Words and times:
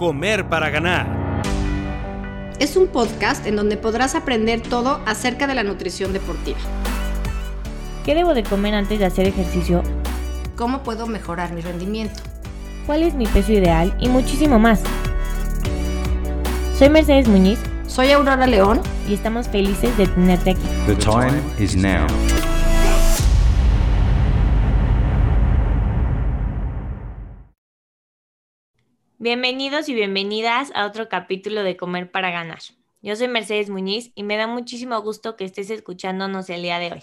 Comer 0.00 0.48
para 0.48 0.70
Ganar. 0.70 1.42
Es 2.58 2.78
un 2.78 2.86
podcast 2.86 3.46
en 3.46 3.54
donde 3.54 3.76
podrás 3.76 4.14
aprender 4.14 4.62
todo 4.62 4.98
acerca 5.04 5.46
de 5.46 5.54
la 5.54 5.62
nutrición 5.62 6.14
deportiva. 6.14 6.56
¿Qué 8.02 8.14
debo 8.14 8.32
de 8.32 8.42
comer 8.42 8.74
antes 8.74 8.98
de 8.98 9.04
hacer 9.04 9.26
ejercicio? 9.26 9.82
¿Cómo 10.56 10.82
puedo 10.82 11.06
mejorar 11.06 11.52
mi 11.52 11.60
rendimiento? 11.60 12.18
¿Cuál 12.86 13.02
es 13.02 13.12
mi 13.12 13.26
peso 13.26 13.52
ideal? 13.52 13.94
Y 14.00 14.08
muchísimo 14.08 14.58
más. 14.58 14.80
Soy 16.78 16.88
Mercedes 16.88 17.28
Muñiz. 17.28 17.58
Soy 17.86 18.10
Aurora 18.12 18.46
León. 18.46 18.80
Y 19.06 19.12
estamos 19.12 19.48
felices 19.48 19.94
de 19.98 20.06
tenerte 20.06 20.52
aquí. 20.52 20.66
The 20.86 20.96
time 20.96 21.42
is 21.58 21.76
now. 21.76 22.06
Bienvenidos 29.22 29.90
y 29.90 29.94
bienvenidas 29.94 30.72
a 30.74 30.86
otro 30.86 31.10
capítulo 31.10 31.62
de 31.62 31.76
Comer 31.76 32.10
para 32.10 32.30
Ganar. 32.30 32.60
Yo 33.02 33.14
soy 33.16 33.28
Mercedes 33.28 33.68
Muñiz 33.68 34.12
y 34.14 34.22
me 34.22 34.38
da 34.38 34.46
muchísimo 34.46 34.98
gusto 35.02 35.36
que 35.36 35.44
estés 35.44 35.68
escuchándonos 35.68 36.48
el 36.48 36.62
día 36.62 36.78
de 36.78 36.90
hoy. 36.90 37.02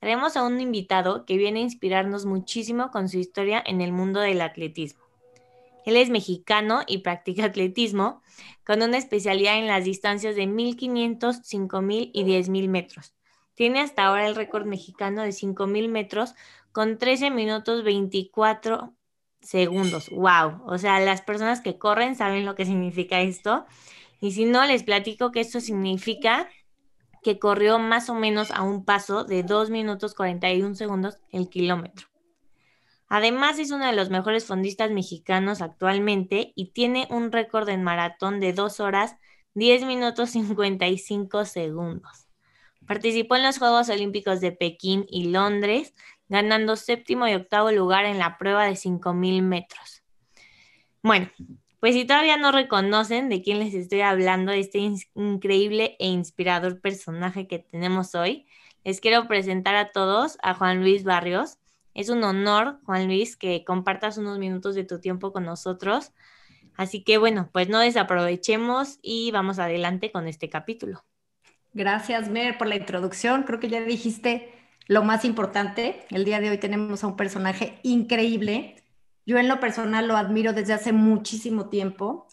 Tenemos 0.00 0.36
a 0.36 0.42
un 0.42 0.60
invitado 0.60 1.24
que 1.24 1.36
viene 1.36 1.60
a 1.60 1.62
inspirarnos 1.62 2.26
muchísimo 2.26 2.90
con 2.90 3.08
su 3.08 3.18
historia 3.18 3.62
en 3.64 3.80
el 3.80 3.92
mundo 3.92 4.18
del 4.18 4.40
atletismo. 4.40 5.04
Él 5.86 5.94
es 5.94 6.10
mexicano 6.10 6.80
y 6.88 6.98
practica 6.98 7.44
atletismo 7.44 8.22
con 8.66 8.82
una 8.82 8.98
especialidad 8.98 9.56
en 9.56 9.68
las 9.68 9.84
distancias 9.84 10.34
de 10.34 10.48
1500, 10.48 11.42
5000 11.44 12.10
y 12.12 12.24
10000 12.24 12.68
metros. 12.68 13.14
Tiene 13.54 13.78
hasta 13.78 14.06
ahora 14.06 14.26
el 14.26 14.34
récord 14.34 14.66
mexicano 14.66 15.22
de 15.22 15.30
5000 15.30 15.88
metros 15.88 16.34
con 16.72 16.98
13 16.98 17.30
minutos 17.30 17.84
24 17.84 18.96
segundos. 19.42 20.08
¡Wow! 20.10 20.62
O 20.66 20.78
sea, 20.78 21.00
las 21.00 21.22
personas 21.22 21.60
que 21.60 21.78
corren 21.78 22.16
saben 22.16 22.46
lo 22.46 22.54
que 22.54 22.64
significa 22.64 23.20
esto. 23.20 23.66
Y 24.20 24.32
si 24.32 24.44
no, 24.44 24.64
les 24.64 24.82
platico 24.82 25.32
que 25.32 25.40
esto 25.40 25.60
significa 25.60 26.48
que 27.22 27.38
corrió 27.38 27.78
más 27.78 28.08
o 28.08 28.14
menos 28.14 28.50
a 28.50 28.62
un 28.62 28.84
paso 28.84 29.24
de 29.24 29.42
2 29.42 29.70
minutos 29.70 30.14
41 30.14 30.74
segundos 30.74 31.18
el 31.30 31.48
kilómetro. 31.48 32.08
Además, 33.08 33.58
es 33.58 33.70
uno 33.70 33.86
de 33.86 33.92
los 33.92 34.10
mejores 34.10 34.46
fondistas 34.46 34.90
mexicanos 34.90 35.60
actualmente 35.60 36.52
y 36.56 36.72
tiene 36.72 37.06
un 37.10 37.30
récord 37.30 37.68
en 37.68 37.82
maratón 37.82 38.40
de 38.40 38.52
2 38.52 38.80
horas 38.80 39.16
10 39.54 39.84
minutos 39.84 40.30
55 40.30 41.44
segundos. 41.44 42.26
Participó 42.86 43.36
en 43.36 43.42
los 43.42 43.58
Juegos 43.58 43.88
Olímpicos 43.90 44.40
de 44.40 44.52
Pekín 44.52 45.06
y 45.08 45.28
Londres, 45.28 45.94
ganando 46.32 46.76
séptimo 46.76 47.28
y 47.28 47.34
octavo 47.34 47.70
lugar 47.70 48.06
en 48.06 48.18
la 48.18 48.38
prueba 48.38 48.64
de 48.64 48.72
5.000 48.72 49.42
metros. 49.42 50.02
Bueno, 51.02 51.28
pues 51.78 51.92
si 51.94 52.06
todavía 52.06 52.38
no 52.38 52.52
reconocen 52.52 53.28
de 53.28 53.42
quién 53.42 53.58
les 53.58 53.74
estoy 53.74 54.00
hablando, 54.00 54.50
este 54.50 54.78
increíble 55.14 55.94
e 55.98 56.06
inspirador 56.06 56.80
personaje 56.80 57.46
que 57.46 57.58
tenemos 57.58 58.14
hoy, 58.14 58.46
les 58.82 59.02
quiero 59.02 59.28
presentar 59.28 59.74
a 59.74 59.92
todos 59.92 60.38
a 60.42 60.54
Juan 60.54 60.80
Luis 60.80 61.04
Barrios. 61.04 61.58
Es 61.92 62.08
un 62.08 62.24
honor, 62.24 62.78
Juan 62.86 63.08
Luis, 63.08 63.36
que 63.36 63.62
compartas 63.62 64.16
unos 64.16 64.38
minutos 64.38 64.74
de 64.74 64.84
tu 64.84 65.00
tiempo 65.00 65.34
con 65.34 65.44
nosotros. 65.44 66.12
Así 66.78 67.04
que 67.04 67.18
bueno, 67.18 67.50
pues 67.52 67.68
no 67.68 67.78
desaprovechemos 67.78 68.98
y 69.02 69.32
vamos 69.32 69.58
adelante 69.58 70.10
con 70.10 70.28
este 70.28 70.48
capítulo. 70.48 71.04
Gracias, 71.74 72.30
Mer, 72.30 72.56
por 72.56 72.68
la 72.68 72.76
introducción. 72.76 73.42
Creo 73.42 73.60
que 73.60 73.68
ya 73.68 73.82
dijiste 73.82 74.61
lo 74.88 75.04
más 75.04 75.24
importante, 75.24 76.06
el 76.10 76.24
día 76.24 76.40
de 76.40 76.50
hoy 76.50 76.58
tenemos 76.58 77.04
a 77.04 77.06
un 77.06 77.16
personaje 77.16 77.78
increíble. 77.82 78.76
Yo 79.24 79.38
en 79.38 79.48
lo 79.48 79.60
personal 79.60 80.08
lo 80.08 80.16
admiro 80.16 80.52
desde 80.52 80.72
hace 80.72 80.92
muchísimo 80.92 81.68
tiempo. 81.68 82.26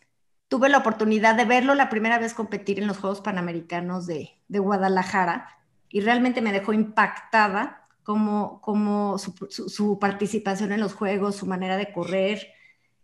Tuve 0.47 0.70
la 0.70 0.80
oportunidad 0.80 1.36
de 1.36 1.45
verlo 1.45 1.75
la 1.75 1.89
primera 1.89 2.17
vez 2.17 2.33
competir 2.33 2.80
en 2.80 2.88
los 2.88 2.97
Juegos 2.97 3.22
Panamericanos 3.22 4.08
de, 4.08 4.31
Guadalajara 4.47 5.47
y 5.89 6.02
realmente 6.02 6.42
me 6.42 6.52
dejó 6.52 6.73
impactada 6.73 7.88
como, 8.04 8.59
como 8.61 9.20
su, 9.20 9.33
su, 9.49 9.99
participación 9.99 10.71
en 10.71 10.80
los 10.80 10.95
Juegos, 10.95 11.36
su 11.36 11.45
manera 11.45 11.77
de 11.77 11.92
correr. 11.93 12.48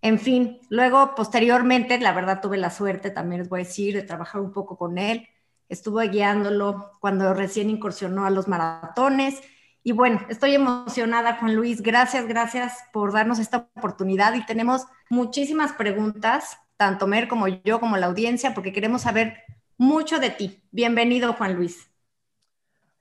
En 0.01 0.17
fin, 0.17 0.59
luego 0.69 1.13
posteriormente, 1.13 1.99
la 1.99 2.13
verdad 2.13 2.41
tuve 2.41 2.57
la 2.57 2.71
suerte, 2.71 3.11
también 3.11 3.41
les 3.41 3.49
voy 3.49 3.61
a 3.61 3.63
decir, 3.63 3.93
de 3.93 4.01
trabajar 4.01 4.41
un 4.41 4.51
poco 4.51 4.75
con 4.75 4.97
él 4.97 5.27
estuve 5.69 6.09
guiándolo 6.09 6.97
cuando 6.99 7.33
recién 7.33 7.69
incursionó 7.69 8.25
a 8.25 8.29
los 8.29 8.47
maratones. 8.47 9.41
Y 9.83 9.91
bueno, 9.91 10.19
estoy 10.29 10.55
emocionada, 10.55 11.37
Juan 11.37 11.55
Luis. 11.55 11.81
Gracias, 11.81 12.27
gracias 12.27 12.79
por 12.91 13.13
darnos 13.13 13.39
esta 13.39 13.69
oportunidad 13.75 14.33
y 14.33 14.45
tenemos 14.45 14.83
muchísimas 15.09 15.73
preguntas, 15.73 16.57
tanto 16.77 17.07
Mer 17.07 17.27
como 17.27 17.47
yo, 17.47 17.79
como 17.79 17.97
la 17.97 18.07
audiencia, 18.07 18.53
porque 18.53 18.73
queremos 18.73 19.03
saber 19.03 19.43
mucho 19.77 20.19
de 20.19 20.31
ti. 20.31 20.63
Bienvenido, 20.71 21.33
Juan 21.33 21.55
Luis. 21.55 21.89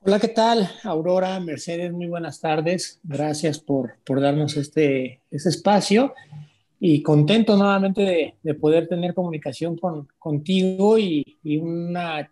Hola, 0.01 0.19
¿qué 0.19 0.27
tal? 0.27 0.69
Aurora, 0.83 1.39
Mercedes, 1.39 1.91
muy 1.91 2.05
buenas 2.05 2.39
tardes. 2.39 2.99
Gracias 3.01 3.59
por, 3.59 3.97
por 4.05 4.21
darnos 4.21 4.55
este, 4.55 5.21
este 5.31 5.49
espacio 5.49 6.13
y 6.79 7.01
contento 7.01 7.57
nuevamente 7.57 8.35
de, 8.43 8.53
poder 8.53 8.87
tener 8.87 9.15
comunicación 9.15 9.75
con, 9.75 10.07
contigo 10.19 10.99
y, 10.99 11.39
y 11.41 11.57
una 11.57 12.29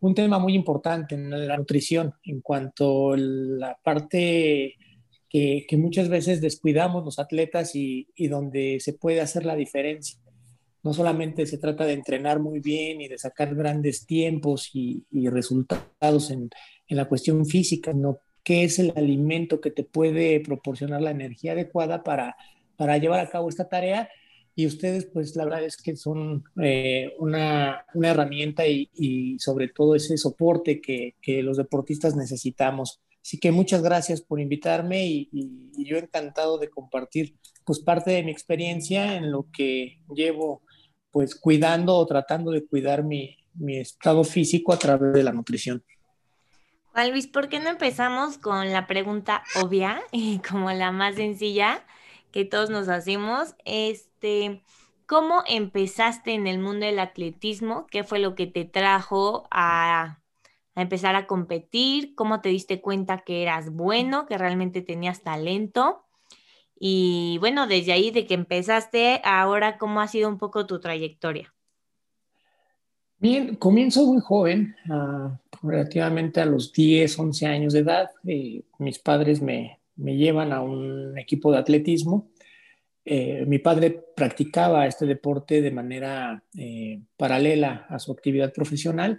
un 0.00 0.14
tema 0.14 0.38
muy 0.38 0.54
importante 0.54 1.14
en 1.14 1.30
la 1.46 1.56
nutrición 1.56 2.14
en 2.24 2.40
cuanto 2.40 3.12
a 3.12 3.16
la 3.18 3.78
parte 3.82 4.76
que, 5.28 5.66
muchas 5.78 6.08
veces 6.08 6.40
descuidamos 6.40 7.04
los 7.04 7.18
atletas 7.18 7.72
y, 7.74 8.06
donde 8.28 8.78
se 8.80 8.94
puede 8.94 9.20
hacer 9.20 9.44
la 9.44 9.56
diferencia. 9.56 10.18
No 10.82 10.94
solamente 10.94 11.44
se 11.46 11.58
trata 11.58 11.84
de 11.84 11.92
entrenar 11.92 12.40
muy 12.40 12.60
bien 12.60 13.02
y 13.02 13.08
de 13.08 13.18
sacar 13.18 13.54
grandes 13.54 14.06
tiempos 14.06 14.70
y, 14.72 15.04
resultados 15.28 16.30
en, 16.30 16.50
la 16.88 17.04
cuestión 17.04 17.46
física, 17.46 17.92
sino 17.92 18.18
qué 18.42 18.64
es 18.64 18.80
el 18.80 18.92
alimento 18.96 19.60
que 19.60 19.70
te 19.70 19.84
puede 19.84 20.40
proporcionar 20.40 21.00
la 21.02 21.12
energía 21.12 21.52
adecuada 21.52 22.02
para 22.02 22.98
llevar 22.98 23.20
a 23.20 23.30
cabo 23.30 23.48
esta 23.48 23.68
tarea 23.68 24.08
y 24.60 24.66
ustedes 24.66 25.06
pues 25.06 25.36
la 25.36 25.44
verdad 25.44 25.64
es 25.64 25.78
que 25.78 25.96
son 25.96 26.44
eh, 26.62 27.14
una, 27.18 27.86
una, 27.94 28.10
herramienta 28.10 28.66
y, 28.66 28.90
y, 28.94 29.38
sobre 29.38 29.68
todo 29.68 29.94
ese 29.94 30.18
soporte 30.18 30.82
que, 30.82 31.14
que, 31.22 31.42
los 31.42 31.56
deportistas 31.56 32.14
necesitamos. 32.14 33.00
Así 33.22 33.38
que 33.38 33.52
muchas 33.52 33.82
gracias 33.82 34.20
por 34.20 34.38
invitarme 34.38 35.06
y, 35.06 35.28
y, 35.32 35.84
yo 35.84 35.96
encantado 35.96 36.58
de 36.58 36.68
compartir 36.68 37.36
pues 37.64 37.78
parte 37.80 38.10
de 38.10 38.22
mi 38.22 38.30
experiencia 38.30 39.16
en 39.16 39.32
lo 39.32 39.46
que 39.50 39.98
llevo 40.14 40.62
pues 41.10 41.34
cuidando 41.34 41.96
o 41.96 42.06
tratando 42.06 42.50
de 42.50 42.66
cuidar 42.66 43.02
mi, 43.02 43.38
mi 43.54 43.78
estado 43.78 44.24
físico 44.24 44.74
a 44.74 44.78
través 44.78 45.14
de 45.14 45.22
la 45.22 45.32
nutrición. 45.32 45.82
Juan 46.92 47.10
Luis, 47.12 47.26
¿por 47.26 47.48
qué 47.48 47.60
no 47.60 47.70
empezamos 47.70 48.36
con 48.36 48.72
la 48.72 48.86
pregunta 48.86 49.42
obvia 49.62 50.02
y 50.12 50.38
como 50.40 50.70
la 50.70 50.92
más 50.92 51.14
sencilla 51.14 51.82
que 52.30 52.44
todos 52.44 52.70
nos 52.70 52.88
hacemos? 52.88 53.54
Es 53.64 54.10
este, 54.20 54.62
¿cómo 55.06 55.42
empezaste 55.46 56.34
en 56.34 56.46
el 56.46 56.58
mundo 56.58 56.86
del 56.86 56.98
atletismo? 56.98 57.86
¿Qué 57.90 58.04
fue 58.04 58.18
lo 58.18 58.34
que 58.34 58.46
te 58.46 58.64
trajo 58.64 59.48
a, 59.50 60.20
empezar 60.76 61.16
a 61.16 61.26
competir? 61.26 62.14
¿Cómo 62.14 62.40
te 62.40 62.50
diste 62.50 62.80
cuenta 62.80 63.18
que 63.18 63.42
eras 63.42 63.72
bueno, 63.72 64.26
que 64.26 64.38
realmente 64.38 64.82
tenías 64.82 65.22
talento? 65.22 66.04
Y 66.78 67.38
bueno, 67.40 67.66
desde 67.66 67.92
ahí 67.92 68.10
de 68.10 68.26
que 68.26 68.34
empezaste, 68.34 69.20
ahora, 69.24 69.78
¿cómo 69.78 70.00
ha 70.00 70.06
sido 70.06 70.28
un 70.28 70.38
poco 70.38 70.66
tu 70.66 70.80
trayectoria? 70.80 71.54
Bien, 73.18 73.56
comienzo 73.56 74.06
muy 74.06 74.20
joven, 74.20 74.74
ah, 74.90 75.38
relativamente 75.62 76.40
a 76.40 76.46
los 76.46 76.72
10, 76.72 77.18
11 77.18 77.46
años 77.46 77.72
de 77.72 77.80
edad. 77.80 78.10
Eh, 78.26 78.62
mis 78.78 78.98
padres 78.98 79.42
me, 79.42 79.79
me, 80.00 80.16
llevan 80.16 80.52
a 80.52 80.62
un 80.62 81.18
equipo 81.18 81.52
de 81.52 81.58
atletismo 81.58 82.30
eh, 83.04 83.44
mi 83.46 83.58
padre 83.58 84.04
practicaba 84.14 84.86
este 84.86 85.06
deporte 85.06 85.62
de 85.62 85.70
manera 85.70 86.44
eh, 86.56 87.00
paralela 87.16 87.86
a 87.88 87.98
su 87.98 88.12
actividad 88.12 88.52
profesional 88.52 89.18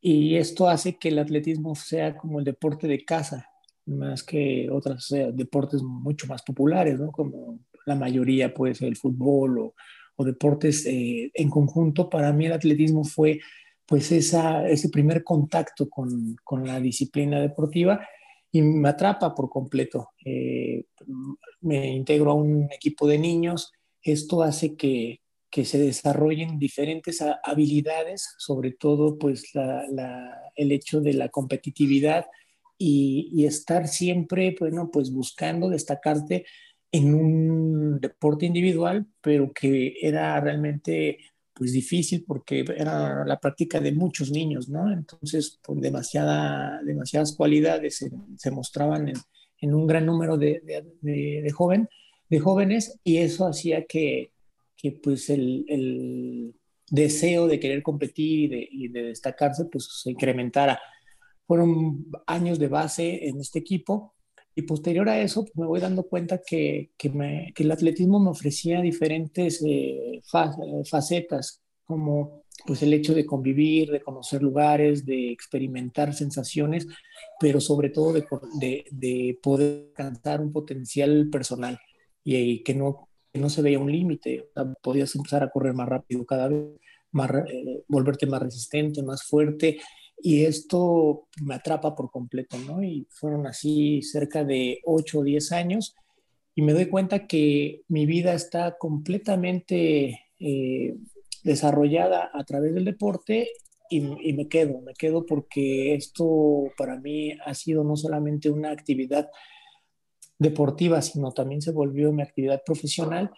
y 0.00 0.36
esto 0.36 0.68
hace 0.68 0.98
que 0.98 1.08
el 1.08 1.18
atletismo 1.18 1.74
sea 1.74 2.16
como 2.16 2.38
el 2.38 2.44
deporte 2.44 2.86
de 2.86 3.04
casa, 3.04 3.48
más 3.86 4.22
que 4.22 4.68
otros 4.70 5.12
deportes 5.32 5.82
mucho 5.82 6.26
más 6.26 6.42
populares, 6.42 6.98
¿no? 6.98 7.10
como 7.10 7.58
la 7.86 7.94
mayoría 7.94 8.54
puede 8.54 8.74
ser 8.74 8.88
el 8.88 8.96
fútbol 8.96 9.58
o, 9.58 9.74
deportes 10.22 10.84
eh, 10.84 11.30
en 11.32 11.48
conjunto. 11.48 12.10
Para 12.10 12.30
mí 12.34 12.44
el 12.44 12.52
atletismo 12.52 13.04
fue 13.04 13.40
pues 13.86 14.12
esa, 14.12 14.68
ese 14.68 14.90
primer 14.90 15.24
contacto 15.24 15.88
con, 15.88 16.36
con 16.44 16.66
la 16.66 16.78
disciplina 16.78 17.40
deportiva 17.40 18.06
y 18.52 18.62
me 18.62 18.88
atrapa 18.88 19.34
por 19.34 19.48
completo. 19.48 20.10
Eh, 20.24 20.84
me 21.60 21.90
integro 21.92 22.32
a 22.32 22.34
un 22.34 22.68
equipo 22.72 23.06
de 23.06 23.18
niños. 23.18 23.72
Esto 24.02 24.42
hace 24.42 24.76
que, 24.76 25.20
que 25.50 25.64
se 25.64 25.78
desarrollen 25.78 26.58
diferentes 26.58 27.22
habilidades, 27.44 28.34
sobre 28.38 28.72
todo 28.72 29.18
pues 29.18 29.52
el 30.56 30.72
hecho 30.72 31.00
de 31.00 31.14
la 31.14 31.28
competitividad 31.28 32.26
y, 32.78 33.28
y, 33.32 33.44
estar 33.44 33.88
siempre, 33.88 34.56
bueno, 34.58 34.90
pues 34.90 35.12
buscando 35.12 35.68
destacarte 35.68 36.46
en 36.92 37.14
un 37.14 38.00
deporte 38.00 38.46
individual, 38.46 39.06
pero 39.20 39.52
que 39.52 39.94
era 40.00 40.40
realmente 40.40 41.18
pues 41.60 41.74
difícil 41.74 42.24
porque 42.26 42.64
era 42.74 43.22
la 43.26 43.38
práctica 43.38 43.80
de 43.80 43.92
muchos 43.92 44.30
niños, 44.30 44.70
¿no? 44.70 44.90
Entonces, 44.90 45.60
pues 45.62 45.78
demasiada, 45.78 46.80
demasiadas 46.82 47.36
cualidades 47.36 48.02
se, 48.38 48.50
mostraban 48.50 49.08
en, 49.08 49.16
en, 49.58 49.74
un 49.74 49.86
gran 49.86 50.06
número 50.06 50.38
de, 50.38 50.62
de, 50.64 51.42
de, 51.42 51.50
joven, 51.50 51.86
de 52.30 52.40
jóvenes 52.40 52.98
y 53.04 53.18
eso 53.18 53.46
hacía 53.46 53.84
que, 53.84 54.32
que 54.74 54.92
pues 54.92 55.28
el, 55.28 55.66
el, 55.68 56.54
deseo 56.88 57.46
de 57.46 57.60
querer 57.60 57.82
competir 57.82 58.68
y 58.70 58.88
de, 58.88 59.02
destacarse 59.02 59.66
pues 59.66 59.86
se 60.02 60.12
incrementara. 60.12 60.80
Fueron 61.46 62.06
años 62.26 62.58
de 62.58 62.68
base 62.68 63.28
en 63.28 63.38
este 63.38 63.58
equipo 63.58 64.14
y 64.54 64.62
posterior 64.62 65.08
a 65.08 65.20
eso 65.20 65.44
pues, 65.44 65.56
me 65.56 65.66
voy 65.66 65.80
dando 65.80 66.04
cuenta 66.04 66.40
que, 66.44 66.90
que, 66.96 67.52
el 67.56 67.70
atletismo 67.70 68.18
me 68.18 68.30
ofrecía 68.30 68.80
diferentes 68.80 69.62
eh, 69.66 70.20
facetas, 70.84 71.62
como 71.84 72.42
pues 72.66 72.82
el 72.82 72.92
hecho 72.92 73.14
de 73.14 73.24
convivir, 73.24 73.90
de 73.90 74.02
conocer 74.02 74.42
lugares, 74.42 75.06
de 75.06 75.32
experimentar 75.32 76.12
sensaciones, 76.12 76.86
pero 77.38 77.60
sobre 77.60 77.88
todo 77.88 78.12
de, 78.12 78.26
de, 78.58 78.84
de 78.90 79.38
poder 79.42 79.86
alcanzar 79.96 80.40
un 80.40 80.52
potencial 80.52 81.28
personal 81.30 81.78
y, 82.22 82.62
que, 82.62 82.74
no, 82.74 83.08
que 83.32 83.40
no 83.40 83.48
se 83.48 83.62
veía 83.62 83.78
un 83.78 83.90
límite. 83.90 84.50
podías 84.82 85.14
empezar 85.14 85.42
a 85.42 85.50
correr 85.50 85.72
más 85.72 85.88
rápido 85.88 86.24
cada 86.26 86.48
vez, 86.48 86.66
más, 87.12 87.30
eh, 87.48 87.82
volverte 87.88 88.26
más 88.26 88.42
resistente, 88.42 89.02
más 89.02 89.22
fuerte 89.22 89.78
y 90.22 90.44
esto 90.44 91.28
me 91.42 91.54
atrapa 91.54 91.94
por 91.94 92.10
completo, 92.10 92.56
¿no? 92.58 92.82
Y 92.82 93.06
fueron 93.10 93.46
así 93.46 94.02
cerca 94.02 94.44
de 94.44 94.80
8 94.84 95.18
o 95.20 95.24
10 95.24 95.52
años 95.52 95.94
y 96.54 96.62
me 96.62 96.72
doy 96.72 96.86
cuenta 96.86 97.26
que 97.26 97.82
mi 97.88 98.06
vida 98.06 98.34
está 98.34 98.76
completamente 98.78 100.26
eh, 100.38 100.96
desarrollada 101.42 102.30
a 102.32 102.44
través 102.44 102.74
del 102.74 102.84
deporte 102.84 103.50
y, 103.88 103.98
y, 104.28 104.32
me 104.34 104.48
quedo, 104.48 104.80
me 104.82 104.94
quedo 104.94 105.26
porque 105.26 105.94
esto 105.94 106.64
para 106.76 106.96
mí 106.98 107.32
ha 107.44 107.54
sido 107.54 107.82
no 107.82 107.96
solamente 107.96 108.50
una 108.50 108.70
actividad 108.70 109.30
deportiva, 110.38 111.02
sino 111.02 111.32
también 111.32 111.60
se 111.60 111.72
volvió 111.72 112.12
mi 112.12 112.22
actividad 112.22 112.62
profesional. 112.64 113.30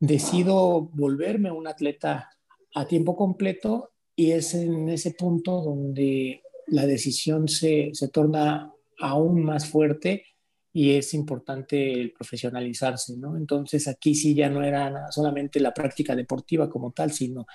Decido 0.00 0.82
volverme 0.92 1.52
un 1.52 1.68
atleta 1.68 2.30
a 2.74 2.86
tiempo 2.86 3.16
completo 3.16 3.92
y 4.22 4.30
es 4.30 4.54
en 4.54 4.88
ese 4.88 5.14
punto 5.14 5.60
donde 5.62 6.42
la 6.68 6.86
decisión 6.86 7.48
se, 7.48 7.90
se 7.92 8.08
torna 8.08 8.72
aún 9.00 9.42
más 9.42 9.66
fuerte 9.68 10.26
y 10.72 10.92
es 10.92 11.12
importante 11.12 12.12
profesionalizarse, 12.16 13.16
¿no? 13.16 13.36
Entonces 13.36 13.88
aquí 13.88 14.14
sí 14.14 14.32
ya 14.32 14.48
no 14.48 14.62
era 14.62 15.10
solamente 15.10 15.58
la 15.58 15.74
práctica 15.74 16.14
deportiva 16.14 16.70
como 16.70 16.92
tal, 16.92 17.10
sino 17.10 17.46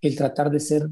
el 0.00 0.14
tratar 0.14 0.48
de 0.48 0.60
ser 0.60 0.82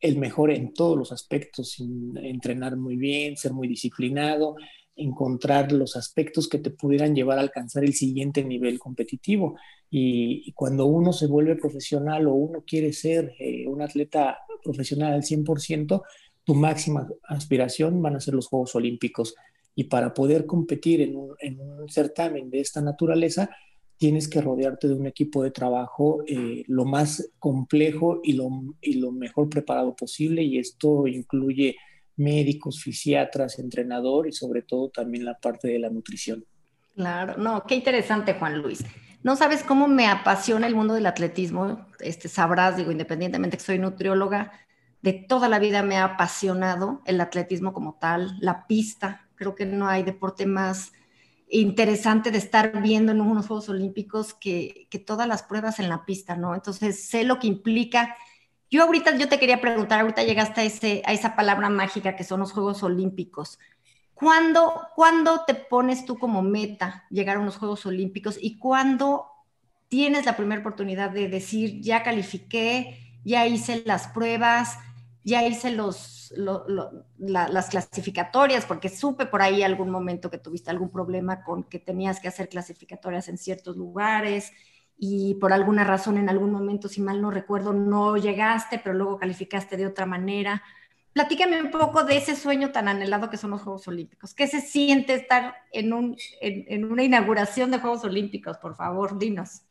el 0.00 0.16
mejor 0.16 0.52
en 0.52 0.72
todos 0.72 0.96
los 0.96 1.12
aspectos, 1.12 1.76
entrenar 2.22 2.78
muy 2.78 2.96
bien, 2.96 3.36
ser 3.36 3.52
muy 3.52 3.68
disciplinado, 3.68 4.56
encontrar 4.98 5.70
los 5.72 5.96
aspectos 5.96 6.48
que 6.48 6.58
te 6.58 6.70
pudieran 6.70 7.14
llevar 7.14 7.38
a 7.38 7.42
alcanzar 7.42 7.84
el 7.84 7.94
siguiente 7.94 8.42
nivel 8.42 8.78
competitivo. 8.78 9.56
Y, 9.90 10.52
cuando 10.52 10.86
uno 10.86 11.12
se 11.12 11.26
vuelve 11.26 11.56
profesional 11.56 12.26
o 12.26 12.34
uno 12.34 12.64
quiere 12.66 12.92
ser 12.92 13.32
eh, 13.38 13.57
un 13.78 13.82
atleta 13.82 14.38
profesional 14.62 15.14
al 15.14 15.22
100%, 15.22 16.02
tu 16.44 16.54
máxima 16.54 17.08
aspiración 17.24 18.00
van 18.02 18.16
a 18.16 18.20
ser 18.20 18.34
los 18.34 18.46
Juegos 18.46 18.74
Olímpicos. 18.74 19.34
Y 19.74 19.84
para 19.84 20.12
poder 20.12 20.46
competir 20.46 21.00
en 21.00 21.16
un, 21.16 21.34
en 21.40 21.60
un 21.60 21.88
certamen 21.88 22.50
de 22.50 22.60
esta 22.60 22.80
naturaleza, 22.80 23.50
tienes 23.96 24.28
que 24.28 24.40
rodearte 24.40 24.88
de 24.88 24.94
un 24.94 25.06
equipo 25.06 25.42
de 25.42 25.50
trabajo 25.50 26.22
eh, 26.26 26.64
lo 26.68 26.84
más 26.84 27.30
complejo 27.38 28.20
y 28.22 28.32
lo, 28.32 28.48
y 28.80 28.94
lo 28.94 29.12
mejor 29.12 29.48
preparado 29.48 29.94
posible. 29.94 30.42
Y 30.42 30.58
esto 30.58 31.06
incluye 31.06 31.76
médicos, 32.16 32.80
fisiatras, 32.82 33.58
entrenador 33.58 34.26
y 34.28 34.32
sobre 34.32 34.62
todo 34.62 34.88
también 34.88 35.24
la 35.24 35.38
parte 35.38 35.68
de 35.68 35.78
la 35.78 35.90
nutrición. 35.90 36.44
Claro, 36.94 37.36
no, 37.36 37.64
qué 37.66 37.76
interesante 37.76 38.34
Juan 38.34 38.60
Luis. 38.60 38.84
No 39.22 39.36
sabes 39.36 39.62
cómo 39.62 39.88
me 39.88 40.06
apasiona 40.06 40.66
el 40.66 40.74
mundo 40.74 40.94
del 40.94 41.06
atletismo, 41.06 41.86
este, 42.00 42.28
sabrás, 42.28 42.76
digo, 42.76 42.92
independientemente 42.92 43.56
que 43.56 43.64
soy 43.64 43.78
nutrióloga, 43.78 44.52
de 45.02 45.12
toda 45.12 45.48
la 45.48 45.58
vida 45.58 45.82
me 45.82 45.96
ha 45.96 46.04
apasionado 46.04 47.02
el 47.04 47.20
atletismo 47.20 47.72
como 47.72 47.94
tal, 47.94 48.36
la 48.40 48.66
pista, 48.66 49.28
creo 49.34 49.54
que 49.54 49.66
no 49.66 49.88
hay 49.88 50.02
deporte 50.02 50.46
más 50.46 50.92
interesante 51.48 52.30
de 52.30 52.38
estar 52.38 52.82
viendo 52.82 53.12
en 53.12 53.20
unos 53.20 53.46
Juegos 53.46 53.68
Olímpicos 53.68 54.34
que, 54.34 54.86
que 54.90 54.98
todas 54.98 55.26
las 55.26 55.42
pruebas 55.42 55.78
en 55.78 55.88
la 55.88 56.04
pista, 56.04 56.36
¿no? 56.36 56.54
Entonces 56.54 57.08
sé 57.08 57.24
lo 57.24 57.38
que 57.38 57.46
implica 57.46 58.14
yo 58.70 58.82
ahorita, 58.82 59.16
yo 59.16 59.28
te 59.28 59.38
quería 59.38 59.60
preguntar, 59.62 60.00
ahorita 60.00 60.24
llegaste 60.24 60.60
a, 60.60 60.64
ese, 60.64 61.02
a 61.06 61.12
esa 61.14 61.34
palabra 61.34 61.70
mágica 61.70 62.16
que 62.16 62.24
son 62.24 62.40
los 62.40 62.52
Juegos 62.52 62.82
Olímpicos. 62.82 63.58
¿Cuándo, 64.18 64.88
¿Cuándo 64.96 65.44
te 65.46 65.54
pones 65.54 66.04
tú 66.04 66.18
como 66.18 66.42
meta 66.42 67.04
llegar 67.08 67.36
a 67.36 67.40
unos 67.40 67.56
Juegos 67.56 67.86
Olímpicos 67.86 68.36
y 68.40 68.58
cuándo 68.58 69.26
tienes 69.86 70.26
la 70.26 70.36
primera 70.36 70.60
oportunidad 70.60 71.10
de 71.10 71.28
decir, 71.28 71.80
ya 71.80 72.02
califiqué, 72.02 73.20
ya 73.24 73.46
hice 73.46 73.84
las 73.86 74.08
pruebas, 74.08 74.76
ya 75.22 75.46
hice 75.46 75.70
los, 75.70 76.34
las 77.16 77.68
clasificatorias, 77.68 78.66
porque 78.66 78.88
supe 78.88 79.24
por 79.26 79.40
ahí 79.40 79.62
algún 79.62 79.90
momento 79.90 80.30
que 80.30 80.38
tuviste 80.38 80.70
algún 80.70 80.90
problema 80.90 81.44
con 81.44 81.62
que 81.62 81.78
tenías 81.78 82.18
que 82.18 82.26
hacer 82.26 82.48
clasificatorias 82.48 83.28
en 83.28 83.38
ciertos 83.38 83.76
lugares 83.76 84.50
y 84.98 85.34
por 85.34 85.52
alguna 85.52 85.84
razón 85.84 86.18
en 86.18 86.28
algún 86.28 86.50
momento, 86.50 86.88
si 86.88 87.00
mal 87.00 87.22
no 87.22 87.30
recuerdo, 87.30 87.72
no 87.72 88.16
llegaste, 88.16 88.80
pero 88.80 88.96
luego 88.96 89.18
calificaste 89.18 89.76
de 89.76 89.86
otra 89.86 90.06
manera. 90.06 90.60
Platícame 91.18 91.60
un 91.60 91.72
poco 91.72 92.04
de 92.04 92.16
ese 92.16 92.36
sueño 92.36 92.70
tan 92.70 92.86
anhelado 92.86 93.28
que 93.28 93.36
son 93.36 93.50
los 93.50 93.62
Juegos 93.62 93.88
Olímpicos. 93.88 94.34
¿Qué 94.34 94.46
se 94.46 94.60
siente 94.60 95.14
estar 95.14 95.52
en, 95.72 95.92
un, 95.92 96.16
en, 96.40 96.84
una 96.84 97.02
inauguración 97.02 97.72
de 97.72 97.80
Juegos 97.80 98.04
Olímpicos? 98.04 98.56
Por 98.58 98.76
favor, 98.76 99.18
dinos. 99.18 99.62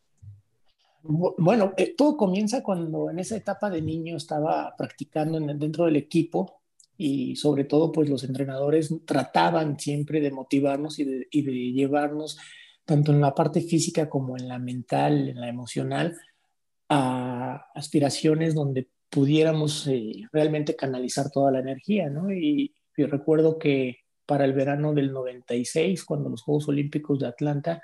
Bueno, 1.04 1.72
eh, 1.78 1.96
todo 1.96 2.18
comienza 2.18 2.62
cuando 2.62 3.10
en 3.10 3.20
esa 3.20 3.38
etapa 3.38 3.70
de 3.70 3.82
niño 3.82 4.18
estaba 4.18 4.76
practicando 4.78 5.40
dentro 5.40 5.86
del 5.86 5.96
equipo 5.96 6.64
y 6.98 7.38
sobre 7.38 7.64
todo 7.64 7.94
pues 7.94 8.10
los 8.10 8.26
entrenadores 8.26 8.94
trataban 9.06 9.80
siempre 9.80 10.20
de 10.20 10.32
motivarnos 10.32 11.00
y 11.00 11.06
de, 11.06 11.28
y 11.32 11.44
de 11.44 11.54
llevarnos 11.72 12.38
tanto 12.84 13.14
en 13.14 13.22
la 13.22 13.34
parte 13.34 13.62
física 13.62 14.10
como 14.10 14.36
en 14.36 14.50
la 14.50 14.60
mental, 14.60 15.30
en 15.30 15.40
la 15.40 15.48
emocional, 15.48 16.14
a 16.90 17.68
aspiraciones 17.74 18.54
donde 18.54 18.90
pudiéramos 19.10 19.88
eh, 19.88 20.28
realmente 20.32 20.76
canalizar 20.76 21.30
toda 21.30 21.52
la 21.52 21.60
energía, 21.60 22.10
¿no? 22.10 22.32
Y 22.32 22.74
yo 22.96 23.08
recuerdo 23.08 23.58
que 23.58 24.00
para 24.26 24.46
el 24.46 24.54
verano 24.54 24.94
del 24.94 25.14
96, 25.14 26.04
cuando 26.04 26.30
los 26.30 26.42
Juegos 26.42 26.68
Olímpicos 26.68 27.20
de 27.20 27.28
Atlanta, 27.28 27.82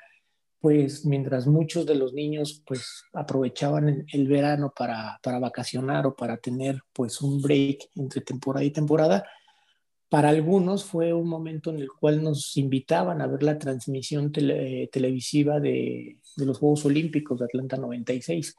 pues 0.59 1.05
mientras 1.05 1.47
muchos 1.47 1.85
de 1.85 1.95
los 1.95 2.13
niños 2.13 2.63
pues 2.65 3.03
aprovechaban 3.13 4.05
el, 4.11 4.27
verano 4.27 4.73
para, 4.75 5.19
para, 5.21 5.39
vacacionar 5.39 6.05
o 6.07 6.15
para 6.15 6.37
tener 6.37 6.79
pues 6.93 7.21
un 7.21 7.41
break 7.41 7.89
entre 7.95 8.21
temporada 8.21 8.63
y 8.63 8.71
temporada, 8.71 9.25
para 10.13 10.29
algunos 10.29 10.85
fue 10.85 11.11
un 11.11 11.27
momento 11.27 11.71
en 11.71 11.79
el 11.79 11.87
cual 11.89 12.21
nos 12.21 12.55
invitaban 12.55 13.19
a 13.19 13.25
ver 13.25 13.41
la 13.41 13.57
transmisión 13.57 14.31
televisiva 14.31 15.59
de, 15.59 16.19
los 16.37 16.59
Juegos 16.59 16.85
Olímpicos 16.85 17.39
de 17.39 17.45
Atlanta 17.45 17.77
96. 17.77 18.55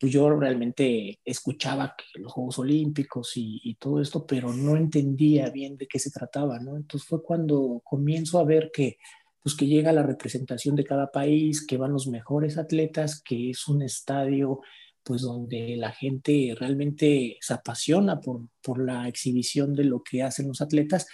Pues 0.00 0.12
yo 0.12 0.30
realmente 0.30 1.20
escuchaba 1.22 1.94
los 2.14 2.32
Juegos 2.32 2.58
Olímpicos 2.58 3.32
y, 3.36 3.76
todo 3.78 4.00
esto, 4.00 4.26
pero 4.26 4.50
no 4.50 4.74
entendía 4.74 5.50
bien 5.50 5.76
de 5.76 5.86
qué 5.86 5.98
se 5.98 6.10
trataba, 6.10 6.58
¿no? 6.58 6.76
Entonces 6.76 7.06
fue 7.06 7.22
cuando 7.22 7.82
comienzo 7.84 8.38
a 8.38 8.44
ver 8.44 8.70
que, 8.72 8.96
pues 9.42 9.54
que 9.54 9.66
llega 9.66 9.92
la 9.92 10.02
representación 10.02 10.74
de 10.74 10.84
cada 10.84 11.10
país, 11.10 11.66
que 11.66 11.76
van 11.76 11.92
los 11.92 12.06
mejores 12.06 12.56
atletas, 12.56 13.20
que 13.22 13.50
es 13.50 13.68
un 13.68 13.82
estadio 13.82 14.60
pues 15.02 15.22
donde 15.22 15.76
la 15.76 15.92
gente 15.92 16.54
realmente 16.58 17.36
se 17.40 17.54
apasiona 17.54 18.20
por, 18.20 18.48
por 18.62 18.82
la 18.82 19.08
exhibición 19.08 19.74
de 19.74 19.84
lo 19.84 20.02
que 20.02 20.22
hacen 20.22 20.48
los 20.48 20.60
atletas. 20.60 21.06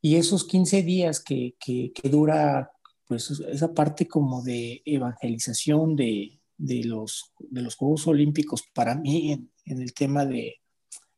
Y 0.00 0.16
esos 0.16 0.46
15 0.46 0.82
días 0.82 1.20
que, 1.22 1.54
que, 1.58 1.92
dura 2.08 2.70
pues 3.06 3.30
esa 3.30 3.72
parte 3.72 4.06
como 4.06 4.42
de 4.42 4.82
evangelización 4.84 5.96
de, 5.96 6.37
de, 6.58 6.84
los, 6.84 7.32
de 7.38 7.62
los 7.62 7.76
Juegos 7.76 8.06
Olímpicos 8.06 8.64
para 8.74 8.94
mí 8.94 9.32
en, 9.32 9.50
el 9.80 9.94
tema 9.94 10.26
de, 10.26 10.56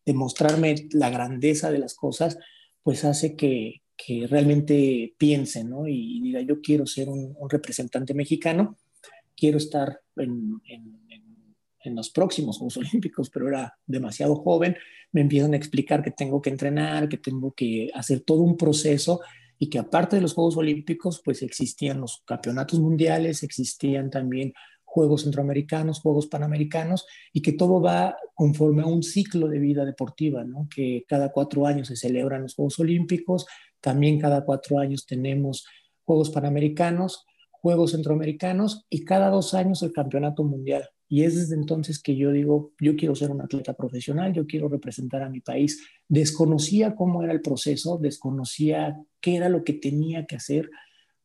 de, 0.04 0.14
mostrarme 0.14 0.88
la 0.92 1.10
grandeza 1.10 1.72
de 1.72 1.78
las 1.78 1.94
cosas, 1.94 2.38
pues 2.82 3.04
hace 3.04 3.34
que, 3.34 3.82
que 3.96 4.26
realmente 4.28 5.14
piense, 5.18 5.64
¿no? 5.64 5.88
Y, 5.88 6.20
diga, 6.20 6.40
yo 6.42 6.60
quiero 6.60 6.86
ser 6.86 7.08
un, 7.08 7.34
representante 7.48 8.14
mexicano, 8.14 8.78
quiero 9.34 9.58
estar 9.58 10.00
en 10.16 10.60
en 11.84 11.94
los 11.94 12.10
próximos 12.10 12.58
Juegos 12.58 12.76
Olímpicos, 12.78 13.30
pero 13.30 13.48
era 13.48 13.76
demasiado 13.86 14.36
joven, 14.36 14.76
me 15.12 15.22
empiezan 15.22 15.54
a 15.54 15.56
explicar 15.56 16.02
que 16.02 16.10
tengo 16.10 16.40
que 16.40 16.50
entrenar, 16.50 17.08
que 17.08 17.18
tengo 17.18 17.52
que 17.52 17.90
hacer 17.94 18.20
todo 18.20 18.42
un 18.42 18.56
proceso 18.56 19.20
y 19.58 19.68
que 19.68 19.78
aparte 19.78 20.16
de 20.16 20.22
los 20.22 20.34
Juegos 20.34 20.56
Olímpicos, 20.56 21.20
pues 21.24 21.42
existían 21.42 22.00
los 22.00 22.22
campeonatos 22.24 22.80
mundiales, 22.80 23.42
existían 23.42 24.10
también 24.10 24.54
Juegos 24.92 25.22
Centroamericanos, 25.22 26.00
Juegos 26.00 26.26
Panamericanos, 26.26 27.06
y 27.32 27.42
que 27.42 27.52
todo 27.52 27.80
va 27.80 28.16
conforme 28.34 28.82
a 28.82 28.86
un 28.86 29.04
ciclo 29.04 29.46
de 29.46 29.60
vida 29.60 29.84
deportiva, 29.84 30.42
¿no? 30.42 30.66
Que 30.68 31.04
cada 31.06 31.30
cuatro 31.30 31.64
años 31.64 31.86
se 31.86 31.96
celebran 31.96 32.42
los 32.42 32.56
Juegos 32.56 32.80
Olímpicos, 32.80 33.46
también 33.80 34.18
cada 34.18 34.44
cuatro 34.44 34.80
años 34.80 35.06
tenemos 35.06 35.64
Juegos 36.04 36.30
Panamericanos, 36.30 37.24
Juegos 37.52 37.92
Centroamericanos 37.92 38.84
y 38.90 39.04
cada 39.04 39.30
dos 39.30 39.54
años 39.54 39.80
el 39.84 39.92
Campeonato 39.92 40.42
Mundial. 40.42 40.88
Y 41.08 41.22
es 41.22 41.36
desde 41.36 41.54
entonces 41.54 42.02
que 42.02 42.16
yo 42.16 42.32
digo, 42.32 42.72
yo 42.80 42.96
quiero 42.96 43.14
ser 43.14 43.30
un 43.30 43.42
atleta 43.42 43.74
profesional, 43.74 44.32
yo 44.32 44.44
quiero 44.44 44.68
representar 44.68 45.22
a 45.22 45.28
mi 45.28 45.40
país. 45.40 45.86
Desconocía 46.08 46.96
cómo 46.96 47.22
era 47.22 47.32
el 47.32 47.42
proceso, 47.42 47.96
desconocía 47.96 49.00
qué 49.20 49.36
era 49.36 49.48
lo 49.48 49.62
que 49.62 49.74
tenía 49.74 50.26
que 50.26 50.34
hacer, 50.34 50.68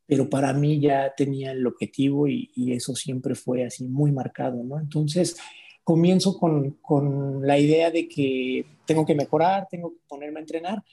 pero 0.08 0.30
para 0.30 0.54
mí 0.54 0.80
ya 0.80 1.14
tenía 1.16 1.52
el 1.52 1.66
objetivo 1.66 2.28
y, 2.28 2.52
eso 2.72 2.96
siempre 2.96 3.36
fue 3.36 3.66
así 3.66 3.88
muy 3.88 4.12
marcado, 4.12 4.64
¿no? 4.64 4.80
Entonces 4.80 5.38
comienzo 5.84 6.38
con, 6.38 6.72
con 6.82 7.46
la 7.46 7.60
idea 7.60 7.92
de 7.92 8.08
que 8.08 8.66
tengo 8.86 9.06
que 9.06 9.16
mejorar, 9.16 9.68
tengo 9.70 9.92
que 9.92 10.00
ponerme 10.08 10.40
a 10.40 10.42
entrenar. 10.42 10.84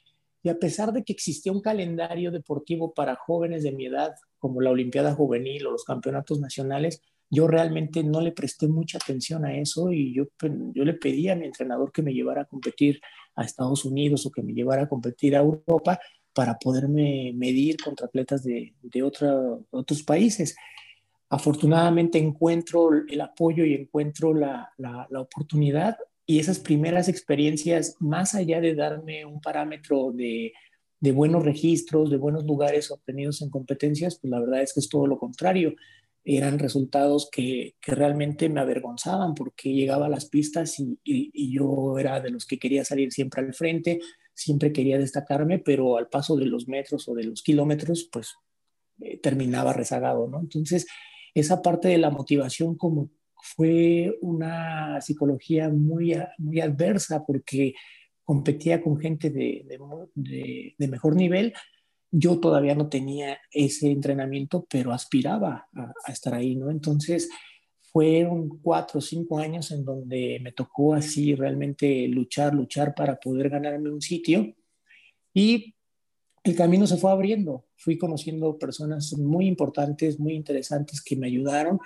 Y 0.42 0.48
a 0.48 0.58
pesar 0.58 0.92
de 0.92 1.04
que 1.04 1.12
existía 1.12 1.52
un 1.52 1.60
calendario 1.60 2.30
deportivo 2.30 2.92
para 2.92 3.14
jóvenes 3.14 3.62
de 3.62 3.72
mi 3.72 3.86
edad, 3.86 4.14
como 4.38 4.60
la 4.60 4.70
Olimpiada 4.70 5.14
Juvenil 5.14 5.66
o 5.66 5.70
los 5.70 5.84
campeonatos 5.84 6.40
nacionales, 6.40 7.00
yo 7.30 7.46
realmente 7.46 8.04
no 8.04 8.20
le 8.20 8.32
presté 8.32 8.68
mucha 8.68 8.98
atención 8.98 9.46
a 9.46 9.56
eso 9.56 9.90
y 9.90 10.12
yo, 10.12 10.24
yo 10.74 10.84
le 10.84 10.92
pedí 10.94 11.30
a 11.30 11.36
mi 11.36 11.46
entrenador 11.46 11.90
que 11.90 12.02
me 12.02 12.12
llevara 12.12 12.42
a 12.42 12.44
competir 12.44 13.00
a 13.34 13.44
Estados 13.44 13.86
Unidos 13.86 14.26
o 14.26 14.30
que 14.30 14.42
me 14.42 14.52
llevara 14.52 14.82
a 14.82 14.88
competir 14.88 15.34
a 15.34 15.40
Europa 15.40 15.98
para 16.34 16.58
poderme 16.58 17.32
medir 17.34 17.76
contra 17.82 18.06
atletas 18.06 18.42
de, 18.42 18.74
de 18.82 19.02
otros 19.02 20.02
países. 20.04 20.56
Afortunadamente 21.28 22.18
encuentro 22.18 22.90
el 23.08 23.20
apoyo 23.20 23.64
y 23.64 23.74
encuentro 23.74 24.34
la, 24.34 24.72
la, 24.78 25.20
oportunidad 25.20 25.96
y 26.26 26.38
esas 26.38 26.58
primeras 26.58 27.08
experiencias, 27.08 27.96
más 28.00 28.34
allá 28.34 28.60
de 28.60 28.74
darme 28.74 29.24
un 29.24 29.40
parámetro 29.40 30.12
de, 30.12 30.52
de 31.00 31.12
buenos 31.12 31.44
registros, 31.44 32.10
de 32.10 32.16
buenos 32.16 32.44
lugares 32.44 32.90
obtenidos 32.90 33.42
en 33.42 33.50
competencias, 33.50 34.18
pues 34.20 34.30
la 34.30 34.40
verdad 34.40 34.62
es 34.62 34.72
que 34.72 34.80
es 34.80 34.88
todo 34.88 35.06
lo 35.06 35.18
contrario 35.18 35.74
eran 36.24 36.58
resultados 36.58 37.28
que, 37.30 37.74
que, 37.80 37.94
realmente 37.94 38.48
me 38.48 38.60
avergonzaban 38.60 39.34
porque 39.34 39.72
llegaba 39.72 40.06
a 40.06 40.10
las 40.10 40.26
pistas 40.26 40.78
y, 40.78 40.98
y, 41.02 41.52
yo 41.52 41.98
era 41.98 42.20
de 42.20 42.30
los 42.30 42.46
que 42.46 42.58
quería 42.58 42.84
salir 42.84 43.12
siempre 43.12 43.42
al 43.42 43.54
frente, 43.54 43.98
siempre 44.34 44.72
quería 44.72 44.98
destacarme, 44.98 45.58
pero 45.58 45.96
al 45.96 46.08
paso 46.08 46.36
de 46.36 46.46
los 46.46 46.68
metros 46.68 47.08
o 47.08 47.14
de 47.14 47.24
los 47.24 47.42
kilómetros, 47.42 48.08
pues 48.12 48.34
eh, 49.00 49.18
terminaba 49.18 49.72
rezagado, 49.72 50.28
¿no? 50.28 50.40
Entonces, 50.40 50.86
esa 51.34 51.62
parte 51.62 51.88
de 51.88 51.98
la 51.98 52.10
motivación 52.10 52.76
como 52.76 53.10
fue 53.42 54.16
una 54.20 55.00
psicología 55.00 55.68
muy, 55.68 56.16
muy 56.38 56.60
adversa 56.60 57.24
porque 57.26 57.74
competía 58.24 58.80
con 58.80 58.98
gente 58.98 59.30
de, 59.30 59.66
de, 60.14 60.74
de 60.78 60.88
mejor 60.88 61.16
nivel, 61.16 61.52
yo 62.12 62.38
todavía 62.38 62.74
no 62.74 62.88
tenía 62.88 63.38
ese 63.50 63.90
entrenamiento, 63.90 64.66
pero 64.70 64.92
aspiraba 64.92 65.68
a, 65.74 66.12
estar 66.12 66.34
ahí, 66.34 66.54
¿no? 66.54 66.70
Entonces, 66.70 67.30
fueron 67.92 68.48
cuatro 68.62 68.98
o 68.98 69.02
cinco 69.02 69.38
años 69.38 69.70
en 69.70 69.84
donde 69.84 70.40
me 70.42 70.52
tocó 70.52 70.94
así 70.94 71.34
realmente 71.34 72.08
luchar, 72.08 72.54
luchar 72.54 72.94
para 72.94 73.20
poder 73.20 73.50
ganarme 73.50 73.90
un 73.90 74.00
sitio. 74.00 74.54
Y 75.34 75.74
el 76.42 76.56
camino 76.56 76.86
se 76.86 76.96
fue 76.96 77.10
abriendo. 77.10 77.66
Fui 77.76 77.98
conociendo 77.98 78.58
personas 78.58 79.12
muy 79.18 79.46
importantes, 79.46 80.18
muy 80.18 80.34
interesantes 80.34 81.02
que 81.02 81.16
me 81.16 81.26
ayudaron 81.26 81.78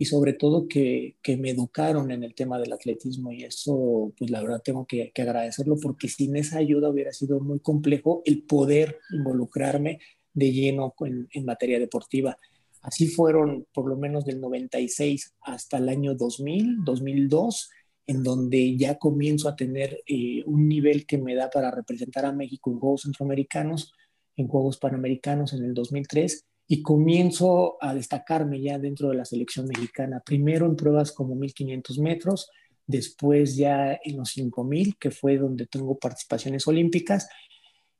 y 0.00 0.04
sobre 0.04 0.32
todo 0.32 0.68
que, 0.68 1.16
que, 1.22 1.36
me 1.36 1.50
educaron 1.50 2.12
en 2.12 2.22
el 2.22 2.34
tema 2.34 2.58
del 2.60 2.72
atletismo 2.72 3.32
y 3.32 3.42
eso 3.42 4.12
pues 4.16 4.30
la 4.30 4.40
verdad 4.40 4.62
tengo 4.64 4.86
que, 4.86 5.10
que, 5.12 5.22
agradecerlo 5.22 5.76
porque 5.82 6.06
sin 6.06 6.36
esa 6.36 6.58
ayuda 6.58 6.88
hubiera 6.88 7.12
sido 7.12 7.40
muy 7.40 7.58
complejo 7.58 8.22
el 8.24 8.44
poder 8.44 9.00
involucrarme 9.10 9.98
de 10.32 10.52
lleno 10.52 10.94
en, 11.00 11.28
en 11.32 11.44
materia 11.44 11.80
deportiva. 11.80 12.38
Así 12.82 13.08
fueron 13.08 13.66
por 13.72 13.88
lo 13.88 13.96
menos 13.96 14.24
del 14.24 14.40
96 14.40 15.34
hasta 15.42 15.78
el 15.78 15.88
año 15.88 16.14
2000, 16.14 16.84
2002, 16.84 17.70
en 18.06 18.22
donde 18.22 18.76
ya 18.76 18.98
comienzo 18.98 19.48
a 19.48 19.56
tener 19.56 20.02
eh, 20.06 20.42
un 20.46 20.68
nivel 20.68 21.06
que 21.06 21.18
me 21.18 21.34
da 21.34 21.50
para 21.50 21.70
representar 21.70 22.24
a 22.24 22.32
México 22.32 22.70
en 22.70 22.78
Juegos 22.78 23.02
Centroamericanos, 23.02 23.92
en 24.36 24.48
Juegos 24.48 24.78
Panamericanos 24.78 25.52
en 25.52 25.64
el 25.64 25.74
2003 25.74 26.44
y 26.68 26.82
comienzo 26.82 27.76
a 27.80 27.94
destacarme 27.94 28.60
ya 28.60 28.78
dentro 28.78 29.08
de 29.08 29.16
la 29.16 29.24
selección 29.24 29.66
mexicana, 29.66 30.22
primero 30.24 30.66
en 30.66 30.76
pruebas 30.76 31.12
como 31.12 31.34
1500 31.34 31.98
metros, 31.98 32.50
después 32.86 33.56
ya 33.56 33.98
en 34.02 34.16
los 34.18 34.30
5000, 34.30 34.96
que 34.98 35.10
fue 35.10 35.38
donde 35.38 35.66
tengo 35.66 35.98
participaciones 35.98 36.66
olímpicas, 36.66 37.28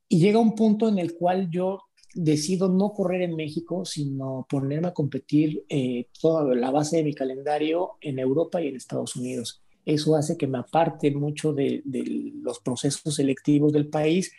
y 0.07 0.21
llega 0.21 0.39
un 0.39 0.55
punto 0.55 0.89
en 0.89 0.99
el 0.99 1.15
cual 1.15 1.49
yo 1.51 1.81
decido 2.15 2.69
no 2.69 2.93
correr 2.93 3.23
en 3.23 3.37
México, 3.37 3.85
sino 3.85 4.47
ponerme 4.49 4.89
a 4.89 4.95
competir 4.95 5.65
eh, 5.69 6.07
toda 6.21 6.55
la 6.55 6.71
base 6.71 6.99
de 6.99 7.05
mi 7.05 7.15
calendario 7.15 7.93
en 8.01 8.19
Europa 8.19 8.61
y 8.61 8.69
en 8.69 8.77
Estados 8.77 9.17
Unidos. 9.17 9.63
Eso 9.85 10.17
hace 10.17 10.37
que 10.37 10.47
me 10.47 10.59
aparte 10.59 11.11
mucho 11.11 11.53
de, 11.53 11.83
de 11.85 12.33
los 12.43 12.61
procesos 12.61 13.15
selectivos 13.15 13.73
del 13.73 13.89
país. 13.89 14.33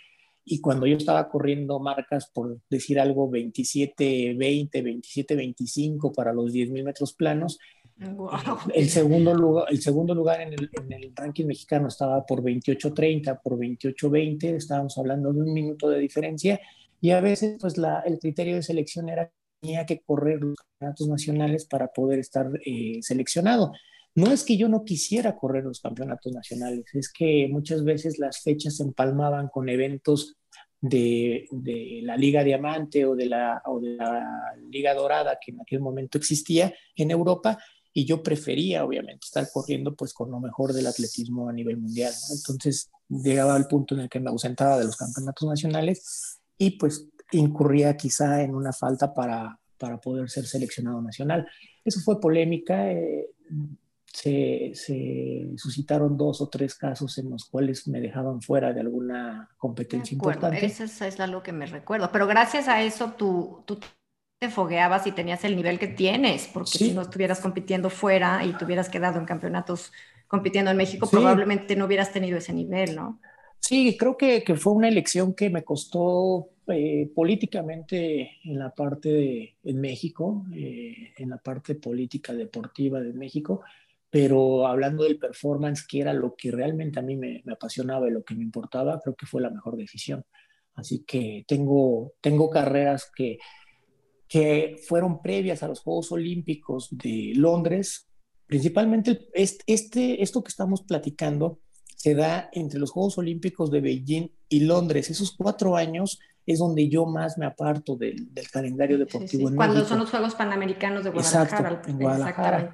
Y 0.46 0.62
cuando 0.62 0.88
yo 0.88 0.98
estaba 0.98 1.30
corriendo 1.30 1.80
marcas, 1.80 2.30
por 2.34 2.60
decir 2.70 3.00
algo, 3.00 3.30
27, 3.30 4.34
20, 4.36 4.82
27, 4.82 5.36
25 5.36 6.12
para 6.12 6.34
los 6.34 6.54
10.000 6.54 6.84
metros 6.84 7.14
planos, 7.14 7.60
el, 8.74 8.90
segundo 8.90 9.34
lugar, 9.34 9.66
el 9.70 9.82
segundo 9.82 10.16
lugar 10.16 10.40
en 10.42 10.54
el, 10.54 10.70
en 10.72 10.94
el 10.94 11.12
ranking 11.14 11.46
mexicano 11.46 11.90
estaba 11.90 12.26
por 12.26 12.42
28.30, 12.42 13.42
por 13.42 13.58
28.20, 13.60 14.56
estábamos 14.56 14.98
hablando 14.98 15.34
de 15.34 15.42
un 15.42 15.54
minuto 15.54 15.90
de 15.90 16.00
diferencia, 16.00 16.62
y 17.02 17.12
a 17.12 17.22
veces 17.22 17.58
pues 17.60 17.76
el 18.06 18.20
criterio 18.20 18.56
de 18.56 18.64
selección 18.64 19.10
era 19.10 19.28
que 19.28 19.34
tenía 19.62 19.86
que 19.86 20.02
correr 20.02 20.40
los 20.42 20.56
campeonatos 20.56 21.08
nacionales 21.08 21.66
para 21.66 21.88
poder 21.88 22.20
estar 22.20 22.50
eh, 22.66 23.00
seleccionado. 23.02 23.72
No 24.16 24.32
es 24.32 24.44
que 24.44 24.58
yo 24.58 24.68
no 24.68 24.84
quisiera 24.84 25.38
correr 25.38 25.64
los 25.64 25.80
campeonatos 25.80 26.34
nacionales, 26.34 26.86
es 26.94 27.12
que 27.12 27.48
muchas 27.50 27.84
veces 27.84 28.20
las 28.20 28.42
fechas 28.42 28.78
se 28.78 28.84
empalmaban 28.84 29.48
con 29.50 29.70
eventos 29.70 30.36
de, 30.82 31.48
de, 31.52 32.00
la 32.04 32.18
Liga 32.18 32.44
Diamante 32.44 33.06
o 33.06 33.16
de, 33.16 33.26
la, 33.26 33.62
o 33.66 33.80
de 33.80 33.96
la 33.96 34.56
Liga 34.70 34.94
Dorada 34.94 35.38
que 35.44 35.52
en 35.52 35.62
aquel 35.62 35.82
momento 35.82 36.18
existía 36.18 36.74
en 36.96 37.12
Europa 37.12 37.58
y 37.94 38.06
yo 38.06 38.24
prefería 38.24 38.86
obviamente 38.86 39.26
estar 39.26 39.48
corriendo 39.52 39.96
pues 39.96 40.14
con 40.14 40.32
lo 40.32 40.40
mejor 40.40 40.74
del 40.74 40.88
atletismo 40.88 41.50
a 41.50 41.54
nivel 41.54 41.78
mundial. 41.78 42.14
Entonces 42.32 42.90
llegaba 43.10 43.56
al 43.56 43.68
punto 43.68 43.96
en 43.96 44.02
el 44.02 44.10
que 44.10 44.20
me 44.20 44.30
ausentaba 44.30 44.80
de 44.80 44.86
los 44.86 44.96
campeonatos 44.96 45.48
nacionales 45.50 46.39
y 46.60 46.72
pues 46.72 47.08
incurría 47.32 47.98
quizá 47.98 48.44
en 48.44 48.54
una 48.54 48.74
falta 48.74 49.14
para, 49.14 49.58
para 49.78 50.00
poder 50.00 50.30
ser 50.30 50.46
seleccionado 50.46 51.02
nacional. 51.02 51.48
Eso 51.84 52.02
fue 52.02 52.20
polémica. 52.20 52.92
Eh, 52.92 53.30
se, 54.06 54.72
se, 54.74 55.50
suscitaron 55.56 56.18
dos 56.18 56.42
o 56.42 56.50
tres 56.50 56.76
casos 56.76 57.18
en 57.18 57.30
los 57.30 57.46
cuales 57.46 57.88
me 57.88 58.02
dejaban 58.02 58.42
fuera 58.42 58.74
de 58.74 58.82
alguna 58.82 59.50
competencia 59.58 60.14
importante. 60.14 60.66
Eso 60.66 60.84
es 60.84 61.20
algo 61.20 61.42
que 61.42 61.54
me 61.54 61.66
recuerdo. 61.66 62.12
Pero 62.12 62.28
gracias 62.28 62.68
a 62.68 62.84
eso 62.84 63.14
tú, 63.18 63.64
tú 63.66 63.80
te 64.40 64.50
fogueabas 64.50 65.08
y 65.08 65.12
tenías 65.12 65.44
el 65.46 65.56
nivel 65.56 65.80
que 65.80 65.88
tienes, 65.88 66.50
porque 66.54 66.72
si 66.72 66.92
no 66.92 67.04
estuvieras 67.04 67.40
compitiendo 67.40 67.90
fuera 67.90 68.44
y 68.46 68.54
te 68.54 68.66
hubieras 68.66 68.90
quedado 68.90 69.20
en 69.20 69.26
campeonatos 69.26 69.92
compitiendo 70.28 70.72
en 70.72 70.78
México, 70.78 71.10
probablemente 71.10 71.76
no 71.76 71.86
hubieras 71.86 72.12
tenido 72.12 72.38
ese 72.38 72.54
nivel, 72.54 72.96
¿no? 72.96 73.20
Sí, 73.60 73.98
creo 73.98 74.18
que, 74.18 74.44
que 74.44 74.56
fue 74.56 74.74
una 74.74 74.88
elección 74.88 75.34
que 75.34 75.50
me 75.50 75.64
costó 75.64 76.50
eh, 76.72 77.12
políticamente 77.16 78.38
en 78.44 78.60
la 78.60 78.70
parte 78.76 79.10
de 79.10 79.58
en 79.64 79.82
México, 79.82 80.46
eh, 80.54 81.14
en 81.18 81.30
la 81.30 81.38
parte 81.38 81.74
política 81.74 82.34
deportiva 82.34 83.02
de 83.02 83.12
México, 83.14 83.62
pero 84.10 84.68
hablando 84.68 85.04
del 85.04 85.18
performance, 85.18 85.86
que 85.88 86.02
era 86.02 86.14
lo 86.14 86.36
que 86.36 86.52
realmente 86.52 87.00
a 87.00 87.02
mí 87.02 87.16
me, 87.16 87.44
apasionaba 87.52 88.08
y 88.08 88.12
lo 88.12 88.24
que 88.24 88.36
me 88.36 88.44
importaba, 88.44 89.00
creo 89.02 89.16
que 89.16 89.26
fue 89.26 89.42
la 89.42 89.50
mejor 89.50 89.78
decisión. 89.78 90.24
Así 90.76 91.04
que 91.06 91.44
tengo, 91.48 92.14
tengo 92.22 92.52
carreras 92.52 93.10
que, 93.16 93.40
que 94.28 94.76
fueron 94.88 95.22
previas 95.24 95.64
a 95.64 95.68
los 95.68 95.80
Juegos 95.80 96.12
Olímpicos 96.12 96.90
de 96.92 97.34
Londres. 97.36 98.08
Principalmente 98.46 99.28
este, 99.34 100.22
esto 100.22 100.44
que 100.44 100.50
estamos 100.50 100.84
platicando 100.84 101.62
se 102.00 102.16
da 102.16 102.50
entre 102.54 102.80
los 102.80 102.92
Juegos 102.92 103.18
Olímpicos 103.18 103.72
de 103.72 103.82
Beijing 103.82 104.30
y 104.48 104.62
Londres. 104.62 105.10
Esos 105.10 105.36
cuatro 105.36 105.76
años 105.76 106.18
es 106.46 106.60
donde 106.60 106.88
yo 106.88 107.06
más 107.06 107.38
me 107.38 107.46
aparto 107.46 107.98
del, 107.98 108.30
calendario 108.52 108.98
deportivo. 108.98 109.52
Cuando 109.54 109.84
son 109.84 110.00
los 110.00 110.10
Juegos 110.10 110.34
Panamericanos 110.34 111.04
de 111.04 111.10
Guadalajara. 111.10 111.70
Exacto, 111.70 111.90
en 111.90 112.00
Guadalajara. 112.00 112.74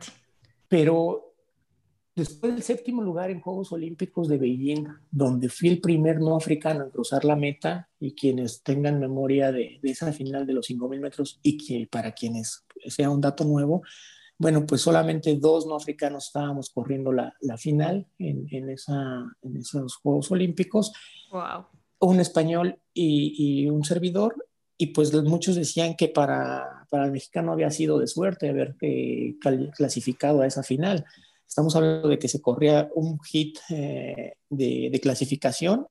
Pero 0.68 1.34
después 2.16 2.54
del 2.54 2.62
séptimo 2.62 3.02
lugar 3.02 3.32
en 3.32 3.42
Juegos 3.42 3.72
Olímpicos 3.72 4.28
de 4.28 4.38
Beijing, 4.38 4.86
donde 5.10 5.50
fui 5.50 5.70
el 5.70 5.82
primer 5.82 6.20
no 6.20 6.36
africano 6.36 6.84
en 6.84 6.92
cruzar 6.92 7.26
la 7.26 7.36
meta, 7.36 7.90
y 8.00 8.14
quienes 8.14 8.62
tengan 8.62 9.00
memoria 9.00 9.52
de, 9.52 9.80
esa 9.82 10.14
final 10.14 10.46
de 10.46 10.54
los 10.54 10.70
5.000 10.70 11.00
metros, 11.00 11.40
y 11.42 11.58
que 11.58 11.88
para 11.90 12.12
quienes 12.12 12.64
sea 12.86 13.10
un 13.10 13.22
dato 13.22 13.44
nuevo, 13.44 13.82
bueno, 14.38 14.66
pues 14.66 14.82
solamente 14.82 15.36
dos 15.36 15.66
no 15.66 15.76
africanos 15.76 16.28
estábamos 16.28 16.70
corriendo 16.70 17.12
la, 17.12 17.34
final 17.58 18.08
en, 18.20 18.48
en, 18.52 18.70
esa, 18.70 19.26
en 19.42 19.58
esos 19.58 19.96
Juegos 19.96 20.30
Olímpicos. 20.32 20.92
Wow. 21.32 21.66
Un 22.00 22.20
español 22.20 22.80
y, 22.94 23.64
y 23.64 23.70
un 23.70 23.84
servidor, 23.84 24.36
y 24.78 24.88
pues 24.88 25.14
muchos 25.24 25.56
decían 25.56 25.96
que 25.96 26.10
para, 26.10 26.86
para 26.90 27.06
el 27.06 27.12
mexicano 27.12 27.54
había 27.54 27.72
sido 27.72 27.98
de 27.98 28.08
suerte 28.08 28.50
haber 28.50 28.76
eh, 28.82 29.36
clasificado 29.76 30.42
a 30.42 30.48
esa 30.48 30.64
final. 30.64 31.06
Estamos 31.48 31.76
hablando 31.76 32.10
de 32.10 32.20
que 32.20 32.28
se 32.28 32.42
corría 32.42 32.90
un 32.96 33.20
hit 33.22 33.60
eh, 33.70 34.34
de, 34.50 34.90
de, 34.92 35.00
clasificación, 35.00 35.88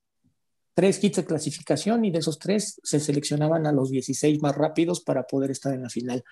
tres 0.74 1.02
hits 1.02 1.16
de 1.16 1.24
clasificación 1.24 2.04
y 2.04 2.10
de 2.10 2.18
esos 2.18 2.38
tres 2.38 2.78
se 2.82 3.00
seleccionaban 3.00 3.66
a 3.66 3.72
los 3.72 3.90
16 3.90 4.42
más 4.42 4.54
rápidos 4.54 5.00
para 5.00 5.22
poder 5.22 5.50
estar 5.50 5.72
en 5.72 5.84
la 5.84 5.88
final. 5.88 6.22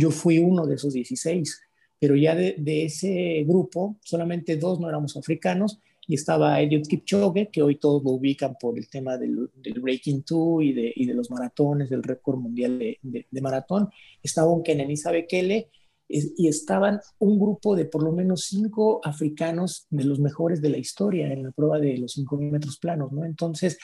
Yo 0.00 0.10
fui 0.10 0.38
uno 0.38 0.66
de 0.66 0.76
esos 0.76 0.92
16, 0.94 1.60
pero 1.98 2.16
ya 2.16 2.34
de, 2.34 2.54
de 2.58 2.86
ese 2.86 3.44
grupo 3.46 3.98
solamente 4.02 4.56
dos 4.56 4.80
no 4.80 4.88
éramos 4.88 5.16
africanos 5.16 5.78
y 6.10 6.14
estaba 6.14 6.60
Eliud 6.60 6.88
Kipchoge, 6.88 7.50
que 7.52 7.62
hoy 7.62 7.76
todos 7.76 8.02
lo 8.02 8.10
ubican 8.10 8.56
por 8.60 8.76
el 8.76 8.88
tema 8.88 9.16
del, 9.16 9.48
Breaking 9.80 10.24
Two 10.24 10.60
y 10.60 10.72
de, 10.72 10.92
y 10.96 11.06
de, 11.06 11.14
los 11.14 11.30
maratones, 11.30 11.88
del 11.88 12.02
récord 12.02 12.36
mundial 12.36 12.80
de, 12.80 12.98
de, 13.30 13.40
maratón. 13.40 13.90
Estaba 14.20 14.50
un 14.50 14.64
Kenenisa 14.64 15.12
Bekele 15.12 15.70
y 16.08 16.48
estaban 16.48 16.98
un 17.20 17.38
grupo 17.38 17.76
de 17.76 17.84
por 17.84 18.02
lo 18.02 18.10
menos 18.10 18.46
cinco 18.46 19.00
africanos 19.04 19.86
de 19.90 20.02
los 20.02 20.18
mejores 20.18 20.60
de 20.60 20.70
la 20.70 20.78
historia 20.78 21.32
en 21.32 21.44
la 21.44 21.52
prueba 21.52 21.78
de 21.78 21.96
los 21.98 22.18
5.000 22.18 22.50
metros 22.50 22.78
planos, 22.78 23.12
¿no? 23.12 23.24
Entonces, 23.24 23.78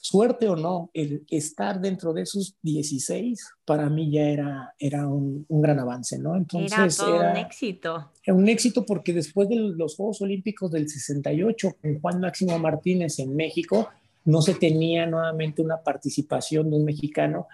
suerte 0.00 0.48
o 0.48 0.56
no, 0.56 0.90
el 0.94 1.24
estar 1.30 1.80
dentro 1.80 2.12
de 2.12 2.22
esos 2.22 2.56
16 2.62 3.38
para 3.64 3.90
mí 3.90 4.10
ya 4.10 4.22
era, 4.22 4.74
era 4.78 5.06
un, 5.06 5.46
gran 5.48 5.78
avance, 5.78 6.18
¿no? 6.18 6.36
Entonces 6.36 6.72
era 6.72 6.88
todo 6.88 7.30
un 7.30 7.36
éxito. 7.36 8.10
Era 8.24 8.34
un 8.34 8.48
éxito 8.48 8.86
porque 8.86 9.12
después 9.12 9.48
de 9.48 9.56
los 9.56 9.96
Juegos 9.96 10.22
Olímpicos 10.22 10.70
del 10.70 10.88
68 10.88 11.76
con 11.80 12.00
Juan 12.00 12.20
Máximo 12.20 12.58
Martínez 12.58 13.18
en 13.18 13.36
México, 13.36 13.90
no 14.24 14.40
se 14.42 14.54
tenía 14.54 15.06
nuevamente 15.06 15.62
una 15.62 15.82
participación 15.82 16.70
de 16.70 16.76
un 16.76 16.84
mexicano 16.84 17.46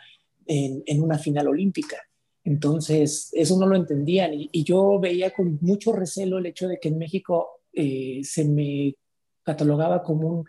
en, 0.46 0.82
en 0.86 1.02
una 1.02 1.18
final 1.18 1.48
olímpica. 1.48 1.96
Entonces, 2.46 3.30
eso 3.32 3.58
no 3.58 3.66
lo 3.66 3.74
entendían 3.74 4.30
y, 4.34 4.62
yo 4.62 5.00
veía 5.00 5.32
con 5.32 5.58
mucho 5.60 5.92
recelo 5.92 6.38
el 6.38 6.46
hecho 6.46 6.68
de 6.68 6.78
que 6.78 6.88
en 6.88 6.98
México 6.98 7.62
eh, 7.72 8.20
se 8.22 8.44
me 8.44 8.94
catalogaba 9.42 10.04
como 10.04 10.28
un 10.28 10.44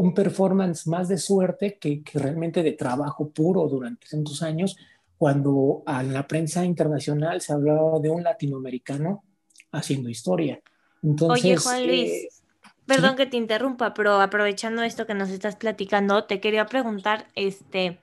un 0.00 0.14
performance 0.14 0.86
más 0.86 1.08
de 1.08 1.18
suerte 1.18 1.78
que, 1.78 2.02
realmente 2.14 2.62
de 2.62 2.72
trabajo 2.72 3.28
puro 3.28 3.68
durante 3.68 4.08
tantos 4.08 4.42
años, 4.42 4.78
cuando 5.18 5.82
en 5.86 6.14
la 6.14 6.26
prensa 6.26 6.64
internacional 6.64 7.42
se 7.42 7.52
hablaba 7.52 7.98
de 8.00 8.08
un 8.08 8.22
latinoamericano 8.22 9.22
haciendo 9.72 10.08
historia. 10.08 10.58
Entonces, 11.02 11.44
Oye, 11.44 11.56
Juan 11.58 11.86
Luis, 11.86 12.10
eh, 12.10 12.28
perdón 12.86 13.14
que 13.14 13.26
te 13.26 13.36
interrumpa, 13.36 13.92
pero 13.92 14.18
aprovechando 14.22 14.82
esto 14.82 15.06
que 15.06 15.12
nos 15.12 15.28
estás 15.28 15.56
platicando, 15.56 16.24
te 16.24 16.40
quería 16.40 16.64
preguntar, 16.64 17.26
este, 17.34 17.98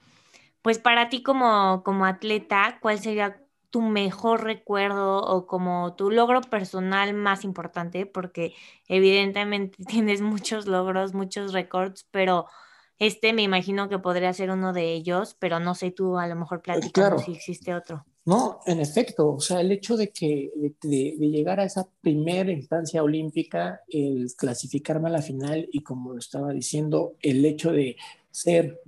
pues 0.62 0.78
para 0.78 1.10
ti 1.10 1.24
como, 1.24 1.82
como 1.84 2.06
atleta, 2.06 2.78
¿cuál 2.80 3.00
sería 3.00 3.42
tu 3.70 3.82
mejor 3.82 4.44
recuerdo 4.44 5.20
o 5.20 5.46
como 5.46 5.96
tu 5.96 6.10
logro 6.10 6.42
personal 6.42 7.14
más 7.14 7.44
importante, 7.44 8.06
porque 8.06 8.54
evidentemente 8.88 9.78
tienes 9.88 10.22
muchos 10.22 10.68
logros, 10.68 11.14
muchos 11.14 11.54
récords, 11.54 12.08
pero 12.12 12.46
este 13.00 13.34
me 13.34 13.44
imagino 13.44 13.90
que 13.90 14.00
podría 14.00 14.34
ser 14.34 14.50
uno 14.50 14.74
de 14.74 14.94
ellos, 14.94 15.36
pero 15.40 15.60
no 15.60 15.76
sé 15.76 15.92
tú 15.92 16.18
a 16.18 16.28
lo 16.28 16.36
mejor 16.36 16.60
eh, 16.60 16.62
platicando 16.64 17.20
si 17.20 17.34
existe 17.34 17.76
otro. 17.76 18.06
No, 18.26 18.60
en 18.66 18.82
efecto, 18.82 19.36
o 19.36 19.40
sea, 19.40 19.62
el 19.62 19.72
hecho 19.72 19.96
de 19.96 20.10
que 20.10 20.52
de, 20.82 21.12
llegar 21.18 21.62
a 21.62 21.64
esa 21.64 21.88
primera 22.02 22.52
instancia 22.52 23.02
olímpica, 23.02 23.82
el 23.88 24.28
clasificarme 24.36 25.08
a 25.08 25.14
la 25.14 25.22
final 25.22 25.70
y 25.72 25.82
como 25.82 26.12
lo 26.12 26.20
estaba 26.20 26.52
diciendo, 26.52 27.16
el 27.22 27.46
hecho 27.46 27.72
de 27.72 27.96
ser 28.30 28.82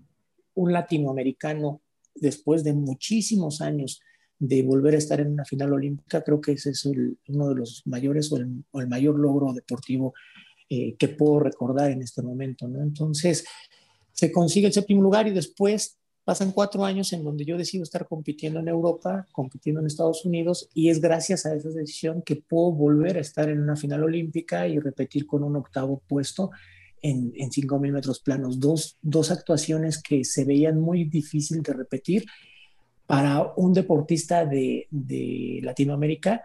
un 0.55 0.73
latinoamericano 0.73 1.79
después 2.15 2.65
de 2.65 2.73
muchísimos 2.73 3.61
años 3.61 4.01
de 4.39 4.63
volver 4.63 4.95
a 4.95 4.97
estar 4.97 5.19
en 5.19 5.33
una 5.33 5.43
final 5.43 5.73
olímpica, 5.73 6.23
creo 6.23 6.39
que 6.39 6.53
ese 6.53 6.71
es 6.71 6.85
uno 6.85 7.49
de 7.49 7.55
los 7.55 7.83
mayores 7.85 8.31
o 8.31 8.37
el, 8.37 8.87
mayor 8.87 9.19
logro 9.19 9.53
deportivo 9.53 10.13
eh, 10.69 10.95
que 10.97 11.09
puedo 11.09 11.41
recordar 11.41 11.91
en 11.91 12.01
este 12.01 12.21
momento. 12.21 12.65
Entonces, 12.65 13.45
se 14.13 14.31
consigue 14.31 14.67
el 14.67 14.73
séptimo 14.73 15.01
lugar 15.01 15.27
y 15.27 15.31
después 15.31 15.97
pasan 16.23 16.51
cuatro 16.51 16.85
años 16.85 17.11
en 17.11 17.23
donde 17.23 17.43
yo 17.43 17.57
decido 17.57 17.83
estar 17.83 18.07
compitiendo 18.07 18.59
en 18.59 18.69
Europa, 18.69 19.27
compitiendo 19.31 19.81
en 19.81 19.87
Estados 19.87 20.23
Unidos, 20.25 20.69
y 20.73 20.89
es 20.89 21.01
gracias 21.01 21.45
a 21.45 21.53
esa 21.53 21.69
decisión 21.69 22.21
que 22.21 22.37
puedo 22.37 22.71
volver 22.71 23.17
a 23.17 23.21
estar 23.21 23.49
en 23.49 23.59
una 23.59 23.75
final 23.75 24.03
olímpica 24.03 24.67
y 24.67 24.79
repetir 24.79 25.25
con 25.25 25.43
un 25.43 25.55
octavo 25.57 26.01
puesto 26.07 26.51
en, 27.01 27.33
en 27.35 27.49
5.000 27.49 27.91
metros 27.91 28.19
planos. 28.19 28.59
Dos, 28.59 28.97
dos 29.01 29.31
actuaciones 29.31 30.01
que 30.01 30.23
se 30.23 30.45
veían 30.45 30.79
muy 30.79 31.05
difícil 31.05 31.61
de 31.61 31.73
repetir 31.73 32.25
para 33.09 33.53
un 33.55 33.73
deportista 33.73 34.45
de, 34.45 34.87
Latinoamérica 35.63 36.43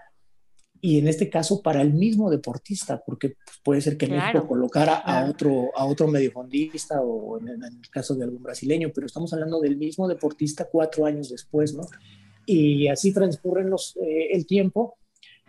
y 0.81 0.98
en 0.98 1.09
este 1.09 1.29
caso 1.29 1.61
para 1.61 1.83
el 1.83 1.92
mismo 1.92 2.31
deportista, 2.31 3.03
porque 3.05 3.37
pues, 3.44 3.59
puede 3.62 3.81
ser 3.83 3.98
que 3.98 4.07
México 4.07 4.48
colocara 4.48 4.94
a 4.94 5.29
otro, 5.29 5.68
a 5.77 5.85
otro 5.85 6.09
mediofondista 6.09 7.03
o 7.03 7.38
en, 7.38 7.48
el 7.62 7.90
caso 7.90 8.14
de 8.14 8.24
algún 8.24 8.42
brasileño, 8.42 8.90
pero 8.94 9.07
estamos 9.07 9.31
hablando 9.35 9.61
del 9.61 9.77
mismo 9.77 10.09
deportista 10.09 10.66
cuatro 10.72 11.05
años 11.05 11.29
después, 11.29 11.74
¿no? 11.74 11.85
Y 12.46 12.88
así 12.88 13.12
transcurren 13.12 13.68
los, 13.68 13.98
eh, 13.98 14.29
el 14.33 14.46
tiempo. 14.46 14.96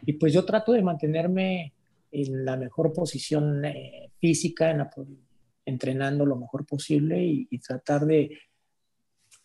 Y 0.06 0.14
pues 0.14 0.34
yo 0.34 0.44
trato 0.44 0.74
de 0.74 0.82
mantenerme 0.82 1.74
en 2.12 2.44
la 2.44 2.58
mejor 2.58 2.92
posición 2.92 3.64
eh, 3.64 4.12
física, 4.20 4.92
entrenando 5.64 6.26
lo 6.26 6.36
mejor 6.36 6.66
posible 6.66 7.24
y 7.24 7.58
tratar 7.60 8.06
de, 8.06 8.38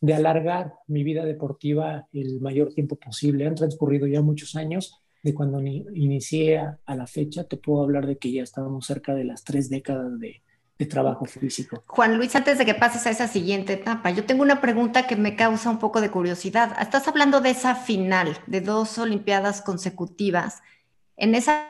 de 0.00 0.14
alargar 0.14 0.74
mi 0.86 1.04
vida 1.04 1.24
deportiva 1.24 2.08
el 2.12 2.40
mayor 2.40 2.72
tiempo 2.72 2.96
posible. 2.96 3.46
Han 3.46 3.54
transcurrido 3.54 4.06
ya 4.06 4.22
muchos 4.22 4.56
años 4.56 5.00
de 5.22 5.34
cuando 5.34 5.60
inicié 5.60 6.58
a 6.58 6.94
la 6.94 7.06
fecha. 7.06 7.44
Te 7.44 7.56
puedo 7.56 7.82
hablar 7.82 8.06
de 8.06 8.16
que 8.16 8.32
ya 8.32 8.42
estábamos 8.42 8.86
cerca 8.86 9.14
de 9.14 9.24
las 9.24 9.44
tres 9.44 9.68
décadas 9.68 10.18
de, 10.18 10.42
de 10.80 10.86
trabajo 10.86 11.26
físico. 11.26 11.84
Juan 11.86 12.16
Luis, 12.16 12.34
antes 12.34 12.56
de 12.56 12.64
que 12.64 12.74
pases 12.74 13.06
a 13.06 13.10
esa 13.10 13.28
siguiente 13.28 13.74
etapa, 13.74 14.10
yo 14.10 14.24
tengo 14.24 14.42
una 14.42 14.62
pregunta 14.62 15.06
que 15.06 15.14
me 15.14 15.36
causa 15.36 15.68
un 15.68 15.78
poco 15.78 16.00
de 16.00 16.10
curiosidad. 16.10 16.74
Estás 16.80 17.06
hablando 17.06 17.42
de 17.42 17.50
esa 17.50 17.74
final, 17.74 18.38
de 18.46 18.62
dos 18.62 18.96
Olimpiadas 18.96 19.60
consecutivas. 19.60 20.62
En 21.18 21.34
esa 21.34 21.68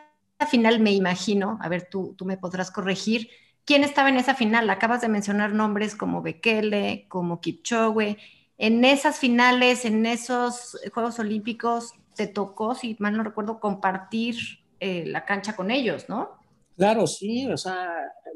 final 0.49 0.79
me 0.79 0.93
imagino, 0.93 1.59
a 1.61 1.69
ver, 1.69 1.89
tú, 1.91 2.15
tú 2.17 2.25
me 2.25 2.37
podrás 2.37 2.71
corregir, 2.71 3.29
¿Quién 3.71 3.85
estaba 3.85 4.09
en 4.09 4.17
esa 4.17 4.35
final? 4.35 4.69
Acabas 4.69 5.01
de 5.01 5.09
mencionar 5.09 5.53
nombres 5.53 5.95
como 5.95 6.23
Bekele, 6.23 7.07
como 7.07 7.41
Kipchoge. 7.41 8.17
En 8.59 8.85
esas 8.85 9.21
finales, 9.21 9.85
en 9.85 10.07
esos 10.07 10.77
Juegos 10.93 11.21
Olímpicos, 11.21 11.93
te 12.17 12.27
tocó, 12.27 12.75
si 12.75 12.97
mal 12.99 13.17
no 13.17 13.23
recuerdo, 13.23 13.61
compartir 13.61 14.35
eh, 14.81 15.05
la 15.07 15.25
cancha 15.25 15.55
con 15.55 15.71
ellos, 15.71 16.09
¿no? 16.09 16.31
Claro, 16.77 17.07
sí, 17.07 17.47
o 17.47 17.57
sea, 17.57 17.93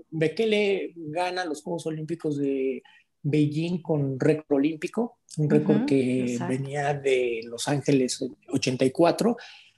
Bekele 0.08 0.92
gana 0.94 1.44
los 1.44 1.64
Juegos 1.64 1.84
Olímpicos 1.86 2.38
de 2.38 2.84
Beijing 3.24 3.82
con 3.82 4.20
récord 4.20 4.58
olímpico, 4.58 5.18
un 5.38 5.50
récord 5.50 5.84
que 5.84 6.38
venía 6.48 6.94
de 6.94 7.40
Los 7.42 7.66
Ángeles 7.66 8.24
84 8.50 9.36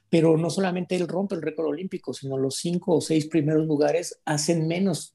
pero 0.09 0.37
no 0.37 0.49
solamente 0.49 0.95
él 0.95 1.07
rompe 1.07 1.35
el 1.35 1.41
récord 1.41 1.67
olímpico, 1.67 2.13
sino 2.13 2.37
los 2.37 2.55
cinco 2.55 2.95
o 2.95 3.01
seis 3.01 3.27
primeros 3.27 3.65
lugares 3.65 4.19
hacen 4.25 4.67
menos, 4.67 5.13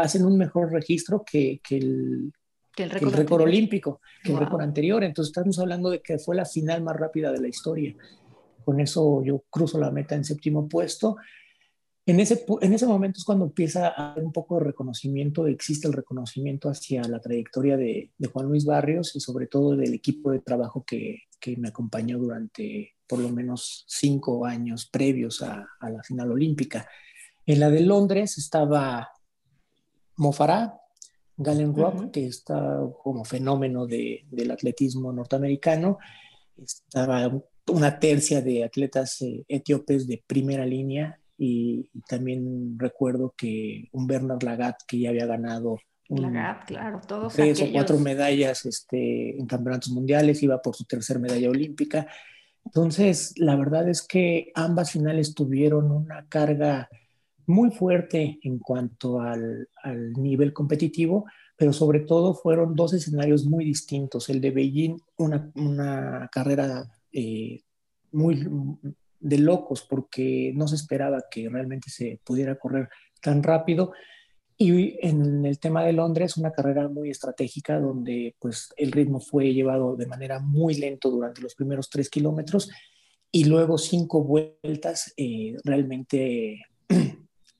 hacen 0.00 0.24
un 0.24 0.36
mejor 0.36 0.72
registro 0.72 1.24
que, 1.24 1.60
que 1.62 1.76
el, 1.78 2.32
el 2.76 2.90
récord, 2.90 3.42
olímpico, 3.42 4.00
que 4.22 4.32
el 4.32 4.38
récord 4.38 4.62
anterior. 4.62 5.04
Entonces 5.04 5.30
estamos 5.30 5.58
hablando 5.58 5.90
de 5.90 6.00
que 6.00 6.18
fue 6.18 6.36
la 6.36 6.44
final 6.44 6.82
más 6.82 6.96
rápida 6.96 7.32
de 7.32 7.40
la 7.40 7.48
historia. 7.48 7.94
Con 8.64 8.80
eso 8.80 9.22
yo 9.24 9.44
cruzo 9.50 9.78
la 9.78 9.90
meta 9.90 10.14
en 10.14 10.24
séptimo 10.24 10.68
puesto. 10.68 11.16
En 12.06 12.18
ese, 12.18 12.44
en 12.60 12.72
ese 12.72 12.86
momento 12.86 13.18
es 13.18 13.24
cuando 13.24 13.44
empieza 13.44 13.88
a 13.88 14.12
haber 14.12 14.24
un 14.24 14.32
poco 14.32 14.58
de 14.58 14.64
reconocimiento, 14.64 15.46
existe 15.46 15.86
el 15.86 15.92
reconocimiento 15.92 16.68
hacia 16.68 17.02
la 17.02 17.20
trayectoria 17.20 17.76
de, 17.76 18.10
de 18.16 18.28
Juan 18.28 18.46
Luis 18.46 18.64
Barrios 18.64 19.14
y 19.14 19.20
sobre 19.20 19.46
todo 19.46 19.76
del 19.76 19.94
equipo 19.94 20.32
de 20.32 20.40
trabajo 20.40 20.84
que, 20.84 21.22
que 21.40 21.56
me 21.56 21.68
acompañó 21.68 22.18
durante 22.18 22.94
por 23.08 23.18
lo 23.18 23.30
menos 23.30 23.84
cinco 23.88 24.46
años 24.46 24.88
previos 24.88 25.42
a, 25.42 25.66
la 25.80 26.02
final 26.04 26.30
olímpica. 26.30 26.88
En 27.44 27.58
la 27.58 27.70
de 27.70 27.80
Londres 27.80 28.38
estaba 28.38 29.08
Mofará, 30.20 30.78
Galen 31.38 31.74
Rock, 31.74 32.10
que 32.10 32.26
está 32.26 32.78
como 33.02 33.24
fenómeno 33.24 33.86
del 33.86 34.50
atletismo 34.50 35.10
norteamericano. 35.14 35.98
Estaba 36.62 37.32
una 37.68 37.98
tercia 37.98 38.42
de 38.42 38.62
atletas 38.62 39.22
eh, 39.22 39.44
etíopes 39.48 40.06
de 40.06 40.22
primera 40.26 40.66
línea 40.66 41.18
y, 41.38 41.88
también 42.06 42.78
recuerdo 42.78 43.32
que 43.34 43.88
un 43.92 44.06
Bernard 44.06 44.42
Lagat 44.42 44.82
que 44.86 44.98
ya 44.98 45.08
había 45.08 45.24
ganado 45.24 45.78
Lagat, 46.10 46.66
claro, 46.66 47.00
todos 47.06 47.32
tres 47.32 47.62
o 47.62 47.72
cuatro 47.72 47.96
medallas 47.98 48.66
este, 48.66 49.38
en 49.38 49.46
campeonatos 49.46 49.90
mundiales, 49.90 50.42
iba 50.42 50.60
por 50.60 50.76
su 50.76 50.84
tercera 50.84 51.18
medalla 51.18 51.48
olímpica. 51.48 52.08
Entonces, 52.66 53.32
la 53.38 53.56
verdad 53.56 53.88
es 53.88 54.02
que 54.02 54.52
ambas 54.54 54.90
finales 54.90 55.34
tuvieron 55.34 55.90
una 55.90 56.26
carga 56.28 56.90
muy 57.50 57.70
fuerte 57.70 58.38
en 58.42 58.58
cuanto 58.58 59.20
al, 59.20 59.68
al, 59.82 60.12
nivel 60.14 60.52
competitivo, 60.52 61.26
pero 61.56 61.72
sobre 61.72 62.00
todo 62.00 62.34
fueron 62.34 62.74
dos 62.74 62.94
escenarios 62.94 63.44
muy 63.44 63.64
distintos. 63.64 64.28
El 64.28 64.40
de 64.40 64.50
Beijing, 64.50 64.96
una, 65.18 65.50
una 65.56 66.28
carrera 66.32 66.88
eh, 67.12 67.60
muy 68.12 68.46
de 69.18 69.38
locos 69.38 69.86
porque 69.88 70.52
no 70.54 70.66
se 70.66 70.76
esperaba 70.76 71.24
que 71.30 71.48
realmente 71.48 71.90
se 71.90 72.20
pudiera 72.24 72.56
correr 72.56 72.88
tan 73.20 73.42
rápido. 73.42 73.92
Y 74.56 74.98
en 75.06 75.44
el 75.46 75.58
tema 75.58 75.84
de 75.84 75.92
Londres, 75.92 76.36
una 76.36 76.52
carrera 76.52 76.88
muy 76.88 77.10
estratégica 77.10 77.78
donde 77.78 78.34
pues 78.38 78.72
el 78.76 78.92
ritmo 78.92 79.20
fue 79.20 79.52
llevado 79.52 79.96
de 79.96 80.06
manera 80.06 80.38
muy 80.38 80.74
lento 80.74 81.10
durante 81.10 81.40
los 81.40 81.54
primeros 81.54 81.88
tres 81.88 82.10
kilómetros 82.10 82.70
y 83.32 83.44
luego 83.44 83.78
cinco 83.78 84.22
vueltas 84.22 85.12
eh, 85.16 85.56
realmente 85.64 86.60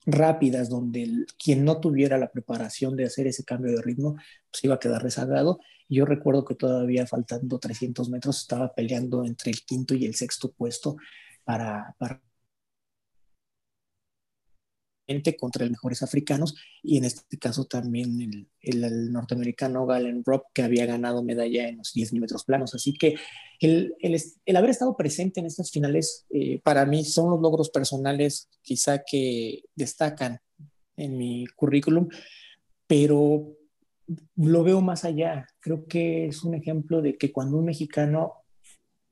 rápidas 0.05 0.69
donde 0.69 1.25
quien 1.37 1.63
no 1.63 1.79
tuviera 1.79 2.17
la 2.17 2.31
preparación 2.31 2.95
de 2.95 3.05
hacer 3.05 3.27
ese 3.27 3.43
cambio 3.43 3.71
de 3.71 3.81
ritmo 3.81 4.15
pues 4.51 4.63
iba 4.63 4.75
a 4.75 4.79
quedar 4.79 5.03
rezagado. 5.03 5.59
Yo 5.87 6.05
recuerdo 6.05 6.45
que 6.45 6.55
todavía 6.55 7.05
faltando 7.05 7.59
300 7.59 8.09
metros 8.09 8.39
estaba 8.41 8.73
peleando 8.73 9.25
entre 9.25 9.51
el 9.51 9.61
quinto 9.63 9.93
y 9.93 10.05
el 10.05 10.15
sexto 10.15 10.51
puesto 10.51 10.97
para, 11.43 11.95
para 11.99 12.21
contra 15.39 15.65
los 15.65 15.71
mejores 15.71 16.03
africanos 16.03 16.55
y 16.81 16.97
en 16.97 17.05
este 17.05 17.37
caso 17.37 17.65
también 17.65 18.21
el, 18.21 18.47
el, 18.61 19.11
norteamericano 19.11 19.85
Galen 19.85 20.23
Robb 20.25 20.43
que 20.53 20.63
había 20.63 20.85
ganado 20.85 21.23
medalla 21.23 21.67
en 21.67 21.77
los 21.77 21.93
10 21.93 22.13
metros 22.13 22.45
planos. 22.45 22.73
Así 22.75 22.93
que 22.93 23.15
el, 23.59 23.93
el, 23.99 24.55
haber 24.55 24.69
estado 24.69 24.95
presente 24.95 25.39
en 25.39 25.45
estas 25.45 25.71
finales 25.71 26.25
eh, 26.29 26.59
para 26.63 26.85
mí 26.85 27.03
son 27.03 27.29
los 27.29 27.41
logros 27.41 27.69
personales 27.69 28.49
quizá 28.61 29.03
que 29.05 29.63
destacan 29.75 30.39
en 30.95 31.17
mi 31.17 31.45
currículum, 31.55 32.07
pero 32.87 33.53
lo 34.35 34.63
veo 34.63 34.81
más 34.81 35.05
allá. 35.05 35.47
Creo 35.59 35.85
que 35.87 36.27
es 36.27 36.43
un 36.43 36.55
ejemplo 36.55 37.01
de 37.01 37.17
que 37.17 37.31
cuando 37.31 37.57
un 37.57 37.65
mexicano 37.65 38.33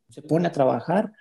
se 0.09 0.21
pone 0.21 0.47
a 0.47 0.51
trabajar, 0.51 1.11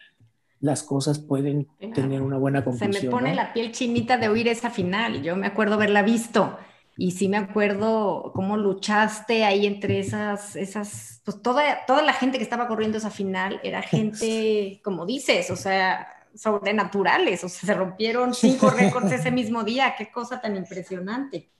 las 0.60 0.82
cosas 0.82 1.18
pueden 1.18 1.68
tener 1.94 2.22
una 2.22 2.36
buena 2.36 2.64
conclusión. 2.64 2.92
Se 2.92 3.06
me 3.06 3.10
pone 3.10 3.34
la 3.34 3.52
piel 3.52 3.72
chinita 3.72 4.16
de 4.16 4.28
oír 4.28 4.48
esa 4.48 4.70
final. 4.70 5.22
Yo 5.22 5.36
me 5.36 5.46
acuerdo 5.46 5.74
haberla 5.74 6.02
visto 6.02 6.58
y 6.96 7.12
sí 7.12 7.28
me 7.28 7.36
acuerdo 7.36 8.32
cómo 8.34 8.56
luchaste 8.56 9.44
ahí 9.44 9.66
entre 9.66 10.00
esas, 10.00 10.56
esas, 10.56 11.20
pues 11.24 11.40
toda, 11.42 11.86
toda 11.86 12.02
la 12.02 12.12
gente 12.12 12.38
que 12.38 12.44
estaba 12.44 12.66
corriendo 12.66 12.98
esa 12.98 13.10
final 13.10 13.60
era 13.62 13.82
gente, 13.82 14.80
como 14.82 15.06
dices, 15.06 15.50
o 15.50 15.56
sea, 15.56 16.08
sobrenaturales, 16.34 17.44
o 17.44 17.48
sea, 17.48 17.66
se 17.66 17.74
rompieron 17.74 18.34
cinco 18.34 18.70
récords 18.70 19.12
ese 19.12 19.30
mismo 19.30 19.64
día. 19.64 19.94
Qué 19.96 20.10
cosa 20.10 20.40
tan 20.40 20.56
impresionante 20.56 21.50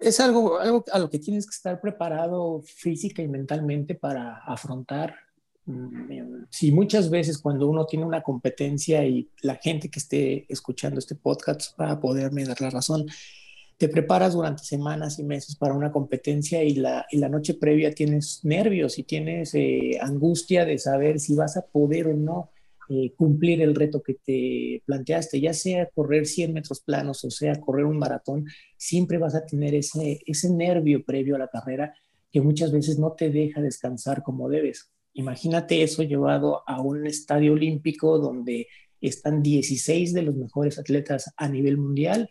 es 0.00 0.20
algo, 0.20 0.58
algo 0.58 0.84
a 0.92 0.98
lo 0.98 1.10
que 1.10 1.18
tienes 1.18 1.46
que 1.46 1.54
estar 1.54 1.80
preparado 1.80 2.62
física 2.62 3.22
y 3.22 3.28
mentalmente 3.28 3.94
para 3.94 4.38
afrontar. 4.38 5.14
Mm, 5.68 6.46
si 6.48 6.72
muchas 6.72 7.10
veces 7.10 7.36
cuando 7.38 7.68
uno 7.68 7.84
tiene 7.84 8.06
una 8.06 8.22
competencia 8.22 9.04
y 9.04 9.28
la 9.42 9.56
gente 9.56 9.90
que 9.90 9.98
esté 9.98 10.46
escuchando 10.48 10.98
este 10.98 11.14
podcast 11.14 11.78
va 11.78 11.90
a 11.90 12.00
poderme 12.00 12.44
dar 12.46 12.58
la 12.62 12.70
razón, 12.70 13.04
te 13.76 13.88
preparas 13.90 14.32
durante 14.32 14.64
semanas 14.64 15.18
y 15.18 15.24
meses 15.24 15.56
para 15.56 15.74
una 15.74 15.92
competencia 15.92 16.64
y 16.64 16.74
la, 16.74 17.06
noche 17.30 17.54
previa 17.54 17.92
tienes 17.92 18.40
nervios 18.44 18.98
y 18.98 19.04
tienes 19.04 19.54
eh, 19.54 19.98
angustia 20.00 20.64
de 20.64 20.78
saber 20.78 21.20
si 21.20 21.34
vas 21.34 21.58
a 21.58 21.66
poder 21.66 22.06
o 22.08 22.14
no 22.14 22.50
eh, 22.88 23.12
cumplir 23.14 23.60
el 23.60 23.74
reto 23.74 24.02
que 24.02 24.14
te 24.14 24.82
planteaste, 24.86 25.38
ya 25.38 25.52
sea 25.52 25.90
correr 25.94 26.26
100 26.26 26.54
metros 26.54 26.80
planos 26.80 27.22
o 27.24 27.30
sea 27.30 27.60
correr 27.60 27.84
un 27.84 27.98
maratón, 27.98 28.46
siempre 28.78 29.18
vas 29.18 29.34
a 29.34 29.44
tener 29.44 29.74
ese 29.74 30.50
nervio 30.50 31.04
previo 31.04 31.36
a 31.36 31.40
la 31.40 31.48
carrera 31.48 31.94
que 32.32 32.40
muchas 32.40 32.72
veces 32.72 32.98
no 32.98 33.12
te 33.12 33.28
deja 33.30 33.60
descansar 33.60 34.22
como 34.22 34.48
debes. 34.48 34.90
Imagínate 35.18 35.82
eso 35.82 36.04
llevado 36.04 36.62
a 36.64 36.80
un 36.80 37.04
estadio 37.04 37.52
olímpico 37.52 38.20
donde 38.20 38.68
están 39.00 39.42
16 39.42 40.12
de 40.14 40.22
los 40.22 40.36
mejores 40.36 40.78
atletas 40.78 41.34
a 41.36 41.48
nivel 41.48 41.76
mundial 41.76 42.30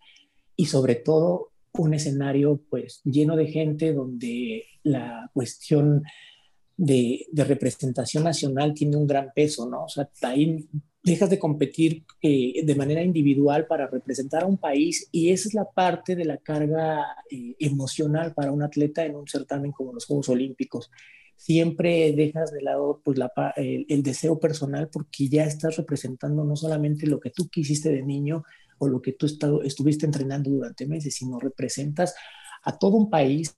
y 0.55 0.67
sobre 0.67 0.95
todo 0.95 1.51
un 1.73 1.93
escenario 1.93 2.61
pues 2.69 3.01
lleno 3.03 3.35
de 3.35 3.47
gente 3.47 3.91
donde 3.91 4.63
la 4.83 5.29
cuestión 5.33 6.03
de, 6.77 7.25
representación 7.33 8.23
nacional 8.23 8.73
tiene 8.73 8.95
un 8.95 9.05
gran 9.05 9.33
peso, 9.35 9.69
¿no? 9.69 9.83
O 9.83 9.89
sea, 9.89 10.09
ahí 10.21 10.65
dejas 11.03 11.29
de 11.29 11.39
competir 11.39 12.05
eh, 12.21 12.63
de 12.63 12.75
manera 12.75 13.03
individual 13.03 13.67
para 13.67 13.87
representar 13.87 14.43
a 14.43 14.47
un 14.47 14.57
país 14.57 15.09
y 15.11 15.31
esa 15.31 15.49
es 15.49 15.53
la 15.53 15.69
parte 15.69 16.15
de 16.15 16.23
la 16.23 16.37
carga 16.37 17.05
eh, 17.29 17.53
emocional 17.59 18.33
para 18.33 18.53
un 18.53 18.63
atleta 18.63 19.03
en 19.03 19.17
un 19.17 19.27
certamen 19.27 19.73
como 19.73 19.91
los 19.91 20.05
Juegos 20.05 20.29
Olímpicos. 20.29 20.89
Siempre 21.37 22.11
dejas 22.13 22.51
de 22.51 22.61
lado 22.61 22.99
pues, 23.03 23.17
la, 23.17 23.31
el, 23.55 24.03
deseo 24.03 24.39
personal 24.39 24.89
porque 24.91 25.29
ya 25.29 25.43
estás 25.43 25.77
representando 25.77 26.43
no 26.43 26.55
solamente 26.55 27.05
lo 27.05 27.19
que 27.19 27.29
tú 27.29 27.47
quisiste 27.47 27.89
de 27.89 28.01
niño 28.01 28.43
o 28.79 28.87
lo 28.87 29.01
que 29.01 29.13
tú 29.13 29.27
estuviste 29.63 30.05
entrenando 30.05 30.49
durante 30.49 30.87
meses, 30.87 31.15
sino 31.15 31.39
representas 31.39 32.15
a 32.63 32.77
todo 32.77 32.97
un 32.97 33.09
país 33.09 33.55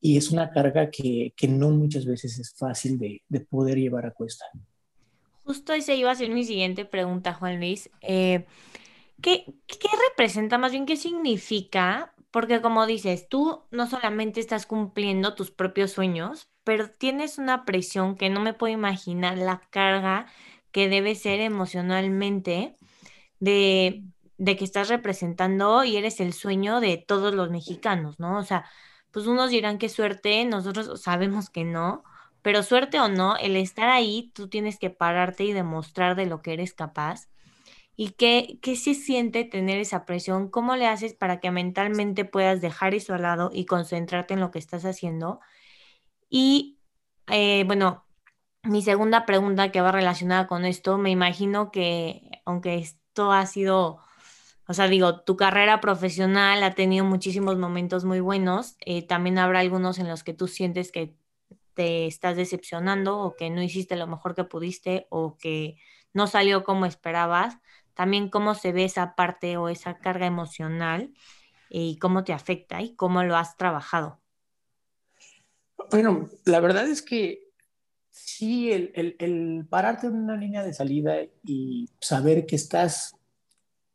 y 0.00 0.16
es 0.16 0.30
una 0.30 0.50
carga 0.50 0.90
que, 0.90 1.32
que 1.36 1.48
no 1.48 1.70
muchas 1.70 2.06
veces 2.06 2.38
es 2.38 2.54
fácil 2.56 2.98
de, 2.98 3.22
de, 3.28 3.40
poder 3.40 3.78
llevar 3.78 4.06
a 4.06 4.12
cuesta. 4.12 4.44
Justo 5.44 5.72
esa 5.72 5.94
iba 5.94 6.10
a 6.10 6.14
ser 6.14 6.30
mi 6.30 6.44
siguiente 6.44 6.84
pregunta, 6.84 7.34
Juan 7.34 7.58
Luis. 7.58 7.90
Eh, 8.00 8.46
¿qué, 9.20 9.44
¿Qué 9.66 9.88
representa, 10.10 10.56
más 10.56 10.72
bien 10.72 10.86
qué 10.86 10.96
significa? 10.96 12.14
Porque 12.30 12.60
como 12.60 12.86
dices, 12.86 13.28
tú 13.28 13.62
no 13.70 13.88
solamente 13.88 14.40
estás 14.40 14.66
cumpliendo 14.66 15.34
tus 15.34 15.50
propios 15.50 15.90
sueños, 15.92 16.48
pero 16.68 16.90
tienes 16.90 17.38
una 17.38 17.64
presión 17.64 18.14
que 18.14 18.28
no 18.28 18.40
me 18.40 18.52
puedo 18.52 18.74
imaginar 18.74 19.38
la 19.38 19.62
carga 19.70 20.26
que 20.70 20.90
debe 20.90 21.14
ser 21.14 21.40
emocionalmente 21.40 22.76
de, 23.40 24.04
de 24.36 24.56
que 24.58 24.66
estás 24.66 24.90
representando 24.90 25.82
y 25.84 25.96
eres 25.96 26.20
el 26.20 26.34
sueño 26.34 26.80
de 26.80 26.98
todos 26.98 27.32
los 27.32 27.48
mexicanos, 27.48 28.20
¿no? 28.20 28.36
O 28.36 28.44
sea, 28.44 28.66
pues 29.12 29.26
unos 29.26 29.48
dirán 29.48 29.78
que 29.78 29.88
suerte, 29.88 30.44
nosotros 30.44 31.00
sabemos 31.00 31.48
que 31.48 31.64
no, 31.64 32.04
pero 32.42 32.62
suerte 32.62 33.00
o 33.00 33.08
no, 33.08 33.38
el 33.38 33.56
estar 33.56 33.88
ahí, 33.88 34.30
tú 34.34 34.50
tienes 34.50 34.78
que 34.78 34.90
pararte 34.90 35.44
y 35.44 35.54
demostrar 35.54 36.16
de 36.16 36.26
lo 36.26 36.42
que 36.42 36.52
eres 36.52 36.74
capaz. 36.74 37.30
¿Y 37.96 38.10
qué, 38.10 38.58
qué 38.60 38.76
se 38.76 38.92
siente 38.92 39.44
tener 39.44 39.80
esa 39.80 40.04
presión? 40.04 40.50
¿Cómo 40.50 40.76
le 40.76 40.86
haces 40.86 41.14
para 41.14 41.40
que 41.40 41.50
mentalmente 41.50 42.26
puedas 42.26 42.60
dejar 42.60 42.94
eso 42.94 43.14
al 43.14 43.22
lado 43.22 43.50
y 43.54 43.64
concentrarte 43.64 44.34
en 44.34 44.40
lo 44.40 44.50
que 44.50 44.58
estás 44.58 44.84
haciendo? 44.84 45.40
Y 46.28 46.78
eh, 47.28 47.64
bueno, 47.66 48.04
mi 48.62 48.82
segunda 48.82 49.26
pregunta 49.26 49.70
que 49.72 49.80
va 49.80 49.92
relacionada 49.92 50.46
con 50.46 50.64
esto, 50.64 50.98
me 50.98 51.10
imagino 51.10 51.70
que 51.70 52.42
aunque 52.44 52.76
esto 52.76 53.32
ha 53.32 53.46
sido 53.46 54.00
o 54.70 54.74
sea, 54.74 54.86
digo, 54.86 55.20
tu 55.22 55.34
carrera 55.38 55.80
profesional 55.80 56.62
ha 56.62 56.74
tenido 56.74 57.02
muchísimos 57.02 57.56
momentos 57.56 58.04
muy 58.04 58.20
buenos. 58.20 58.76
Eh, 58.84 59.06
también 59.06 59.38
habrá 59.38 59.60
algunos 59.60 59.98
en 59.98 60.08
los 60.08 60.22
que 60.22 60.34
tú 60.34 60.46
sientes 60.46 60.92
que 60.92 61.16
te 61.72 62.06
estás 62.06 62.36
decepcionando 62.36 63.18
o 63.18 63.34
que 63.34 63.48
no 63.48 63.62
hiciste 63.62 63.96
lo 63.96 64.06
mejor 64.06 64.34
que 64.34 64.44
pudiste 64.44 65.06
o 65.08 65.38
que 65.38 65.76
no 66.12 66.26
salió 66.26 66.64
como 66.64 66.84
esperabas. 66.84 67.56
También 67.94 68.28
cómo 68.28 68.54
se 68.54 68.72
ve 68.72 68.84
esa 68.84 69.14
parte 69.14 69.56
o 69.56 69.70
esa 69.70 70.00
carga 70.00 70.26
emocional 70.26 71.14
y 71.70 71.98
cómo 71.98 72.22
te 72.24 72.34
afecta 72.34 72.82
y 72.82 72.94
cómo 72.94 73.24
lo 73.24 73.38
has 73.38 73.56
trabajado. 73.56 74.20
Bueno, 75.90 76.28
la 76.44 76.60
verdad 76.60 76.86
es 76.86 77.02
que 77.02 77.48
sí, 78.10 78.70
el, 78.72 79.66
pararte 79.70 80.06
en 80.06 80.14
una 80.14 80.36
línea 80.36 80.64
de 80.64 80.74
salida 80.74 81.16
y 81.44 81.88
saber 82.00 82.46
que 82.46 82.56
estás 82.56 83.14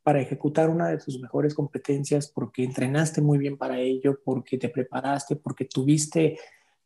para 0.02 0.22
ejecutar 0.22 0.70
una 0.70 0.90
de 0.90 0.98
tus 0.98 1.20
mejores 1.20 1.54
competencias 1.54 2.28
porque 2.28 2.64
entrenaste 2.64 3.22
muy 3.22 3.38
bien 3.38 3.58
para 3.58 3.80
ello, 3.80 4.20
porque 4.24 4.58
te 4.58 4.70
preparaste, 4.70 5.36
porque 5.36 5.66
tuviste 5.66 6.38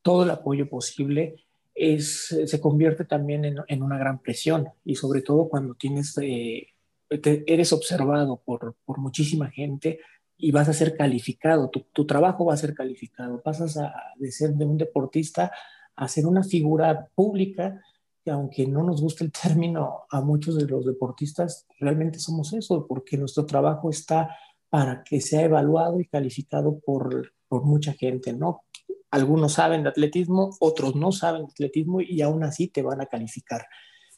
todo 0.01 0.23
el 0.23 0.29
apoyo 0.29 0.69
posible, 0.69 1.35
es, 1.73 2.35
se 2.45 2.61
convierte 2.61 3.05
también 3.05 3.45
en, 3.45 3.57
en 3.67 3.83
una 3.83 3.97
gran 3.97 4.19
presión. 4.19 4.67
Y 4.83 4.95
sobre 4.95 5.21
todo 5.21 5.47
cuando 5.49 5.73
tienes, 5.75 6.17
eh, 6.21 6.67
eres 7.09 7.73
observado 7.73 8.41
por, 8.43 8.75
por, 8.85 8.99
muchísima 8.99 9.49
gente 9.49 9.99
y 10.37 10.51
vas 10.51 10.69
a 10.69 10.73
ser 10.73 10.95
calificado, 10.95 11.69
tu, 11.69 11.81
tu, 11.91 12.05
trabajo 12.05 12.45
va 12.45 12.53
a 12.53 12.57
ser 12.57 12.73
calificado, 12.73 13.41
pasas 13.41 13.77
a, 13.77 13.93
de 14.17 14.31
ser 14.31 14.51
de 14.51 14.65
un 14.65 14.77
deportista 14.77 15.51
a 15.95 16.07
ser 16.07 16.27
una 16.27 16.43
figura 16.43 17.09
pública 17.15 17.81
aunque 18.29 18.67
no 18.67 18.83
nos 18.83 19.01
guste 19.01 19.23
el 19.23 19.31
término, 19.31 20.01
a 20.09 20.21
muchos 20.21 20.57
de 20.57 20.65
los 20.65 20.85
deportistas 20.85 21.65
realmente 21.79 22.19
somos 22.19 22.53
eso, 22.53 22.85
porque 22.87 23.17
nuestro 23.17 23.45
trabajo 23.45 23.89
está 23.89 24.35
para 24.69 25.03
que 25.03 25.21
sea 25.21 25.43
evaluado 25.43 25.99
y 25.99 26.05
calificado 26.05 26.79
por, 26.79 27.31
por 27.47 27.63
mucha 27.63 27.93
gente, 27.93 28.33
¿no? 28.33 28.63
Algunos 29.11 29.53
saben 29.53 29.83
de 29.83 29.89
atletismo, 29.89 30.55
otros 30.59 30.95
no 30.95 31.11
saben 31.11 31.45
de 31.45 31.51
atletismo 31.51 32.01
y 32.01 32.21
aún 32.21 32.43
así 32.43 32.67
te 32.67 32.81
van 32.81 32.99
a 32.99 33.05
calificar. 33.05 33.65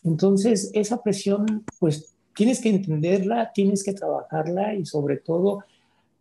Entonces, 0.04 0.72
esa 0.74 1.04
presión, 1.04 1.66
pues 1.80 2.16
tienes 2.36 2.62
que 2.62 2.70
entenderla, 2.70 3.52
tienes 3.54 3.84
que 3.84 3.94
trabajarla 3.94 4.74
y 4.74 4.86
sobre 4.86 5.18
todo 5.18 5.64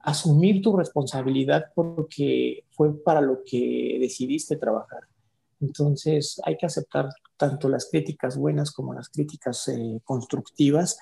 asumir 0.01 0.63
tu 0.63 0.77
responsabilidad 0.77 1.67
porque 1.75 2.65
fue 2.71 3.03
para 3.03 3.21
lo 3.21 3.43
que 3.45 3.99
decidiste 4.01 4.57
trabajar. 4.57 5.01
Entonces 5.61 6.41
hay 6.45 6.57
que 6.57 6.67
aceptar 6.67 7.09
tanto 7.37 7.69
las 7.69 7.89
críticas 7.91 8.37
buenas 8.37 8.71
como 8.71 8.95
las 8.95 9.09
críticas 9.09 9.69
eh, 9.69 10.01
constructivas 10.05 10.99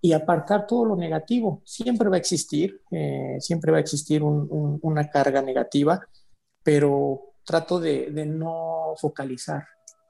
y 0.00 0.12
apartar 0.12 0.66
todo 0.66 0.84
lo 0.84 0.96
negativo. 0.96 1.62
Siempre 1.64 2.08
va 2.10 2.16
a 2.16 2.18
existir, 2.18 2.82
eh, 2.90 3.36
siempre 3.40 3.72
va 3.72 3.78
a 3.78 3.80
existir 3.80 4.22
una 4.22 5.08
carga 5.08 5.40
negativa, 5.40 6.06
pero 6.62 7.34
trato 7.44 7.80
de, 7.80 8.10
no 8.26 8.94
focalizar 8.98 9.64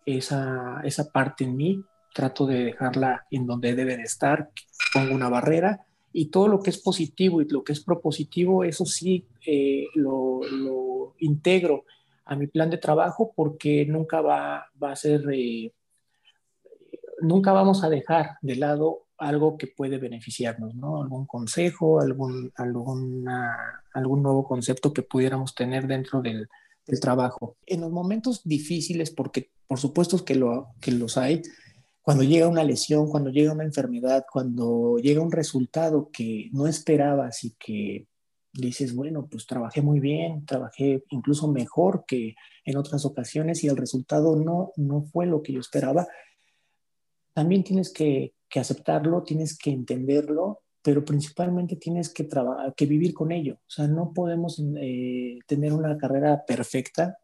esa, 0.05 0.81
esa 0.83 1.05
parte 1.13 1.45
en 1.45 1.57
mí, 1.57 1.85
trato 2.13 2.47
de 2.47 2.65
dejarla 2.65 3.27
en 3.31 3.47
donde 3.47 3.75
debe 3.75 3.97
de 3.97 4.03
estar, 4.03 4.51
pongo 4.93 5.15
una 5.15 5.29
barrera 5.29 5.87
y 6.17 6.27
todo 6.27 6.47
lo 6.47 6.61
que 6.61 6.71
es 6.71 6.79
positivo 6.79 7.43
y 7.43 7.49
lo 7.49 7.65
que 7.65 7.73
es 7.73 7.83
propositivo, 7.83 8.63
eso 8.63 8.87
sí 8.87 9.27
eh, 9.45 9.87
lo, 9.97 10.41
integro 11.19 11.85
a 12.25 12.37
mi 12.37 12.47
plan 12.47 12.71
de 12.71 12.79
trabajo 12.79 13.33
porque 13.35 13.85
nunca 13.85 14.21
va, 14.21 14.67
va 14.81 14.93
a 14.93 14.97
ser, 14.97 15.25
eh, 15.33 15.73
nunca 17.21 17.53
vamos 17.53 17.83
a 17.83 17.89
dejar 17.89 18.37
de 18.43 18.55
lado 18.55 19.07
algo 19.19 19.59
que 19.59 19.67
puede 19.67 19.99
beneficiarnos, 19.99 20.75
¿no? 20.77 21.03
Algún 21.03 21.27
consejo, 21.27 22.01
algún, 22.01 22.53
alguna, 22.55 23.83
algún 23.93 24.23
nuevo 24.23 24.47
concepto 24.47 24.93
que 24.93 25.03
pudiéramos 25.03 25.55
tener 25.55 25.89
dentro 25.89 26.23
del, 26.23 26.49
trabajo. 27.01 27.57
En 27.65 27.81
los 27.81 27.91
momentos 27.91 28.43
difíciles, 28.45 29.11
porque 29.11 29.51
por 29.67 29.79
supuesto 29.79 30.23
que, 30.25 30.35
lo, 30.35 30.69
que 30.83 30.93
los 30.93 31.17
hay, 31.17 31.41
cuando 32.05 32.23
llega 32.23 32.49
una 32.49 32.65
lesión, 32.65 33.09
cuando 33.09 33.31
llega 33.31 33.53
una 33.53 33.65
enfermedad, 33.65 34.27
cuando 34.31 34.99
llega 34.99 35.23
un 35.23 35.33
resultado 35.33 36.11
que 36.13 36.51
no 36.53 36.67
esperabas 36.67 37.45
y 37.45 37.55
que 37.59 38.07
dices, 38.53 38.95
bueno, 38.95 39.27
pues 39.27 39.47
trabajé 39.47 39.81
muy 39.81 40.01
bien, 40.01 40.45
trabajé 40.45 41.03
incluso 41.09 41.51
mejor 41.51 42.05
que 42.07 42.37
en 42.67 42.77
otras 42.77 43.07
ocasiones 43.07 43.65
y 43.65 43.69
el 43.69 43.79
resultado 43.79 44.37
no, 44.37 44.73
no 44.77 45.01
fue 45.01 45.25
lo 45.25 45.43
que 45.43 45.55
yo 45.55 45.61
esperaba, 45.61 46.07
también 47.33 47.65
tienes 47.65 47.91
que, 47.91 48.35
aceptarlo, 48.55 49.25
tienes 49.25 49.59
que 49.59 49.71
entenderlo, 49.71 50.61
pero 50.85 51.05
principalmente 51.05 51.77
tienes 51.77 52.11
que, 52.11 52.29
que 52.77 52.87
vivir 52.87 53.15
con 53.15 53.33
ello. 53.33 53.55
O 53.55 53.71
sea, 53.71 53.89
no 53.89 54.13
podemos 54.13 54.63
eh, 54.77 55.39
tener 55.47 55.73
una 55.73 55.97
carrera 55.97 56.45
perfecta, 56.47 57.17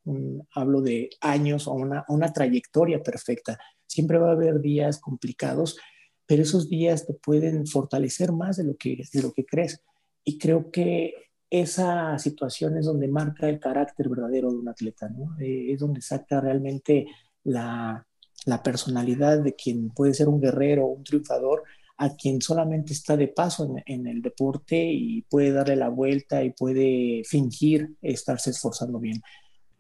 hablo 0.55 0.81
de 0.81 1.11
años 1.21 1.69
o 1.69 1.75
una, 1.75 2.05
una 2.09 2.33
trayectoria 2.33 3.03
perfecta 3.03 3.59
Siempre 3.91 4.19
va 4.19 4.29
a 4.29 4.33
haber 4.35 4.61
días 4.61 5.01
complicados, 5.01 5.77
pero 6.25 6.43
esos 6.43 6.69
días 6.69 7.09
te 7.09 7.13
pueden 7.13 7.67
fortalecer 7.67 8.31
más 8.31 8.57
de 8.57 8.63
lo 8.63 8.77
que, 8.77 9.03
de 9.13 9.21
lo 9.21 9.33
que 9.33 9.45
crees. 9.45 9.83
Y 10.23 10.39
creo 10.39 10.71
que 10.71 11.13
esa 11.51 12.17
situación 12.21 12.79
es 12.79 12.87
donde 12.87 13.09
marca 13.09 13.49
el 13.49 13.59
carácter 13.59 14.09
verdadero 14.09 14.53
de 14.53 14.59
un 14.59 14.69
atleta, 14.69 15.09
¿no? 15.09 15.37
Eh, 15.41 15.73
es 15.73 15.81
donde 15.81 16.03
saca 16.03 16.41
realmente 16.41 17.09
la, 17.43 18.07
la 18.47 18.63
personalidad 18.63 19.41
de 19.41 19.57
quien 19.57 19.91
puede 19.91 20.15
ser 20.15 20.29
un 20.29 20.41
guerrero, 20.41 20.87
un 20.87 21.03
triunfador, 21.03 21.65
a 22.01 22.17
quien 22.17 22.41
solamente 22.41 22.95
está 22.95 23.15
de 23.15 23.29
paso 23.29 23.77
en, 23.85 24.07
el 24.07 24.23
deporte 24.23 24.83
y 24.83 25.21
puede 25.21 25.53
darle 25.53 25.77
la 25.77 25.91
vuelta 25.91 26.43
y 26.43 26.51
puede 26.51 27.23
fingir 27.27 27.95
estarse 28.01 28.49
esforzando 28.49 28.99
bien. 28.99 29.21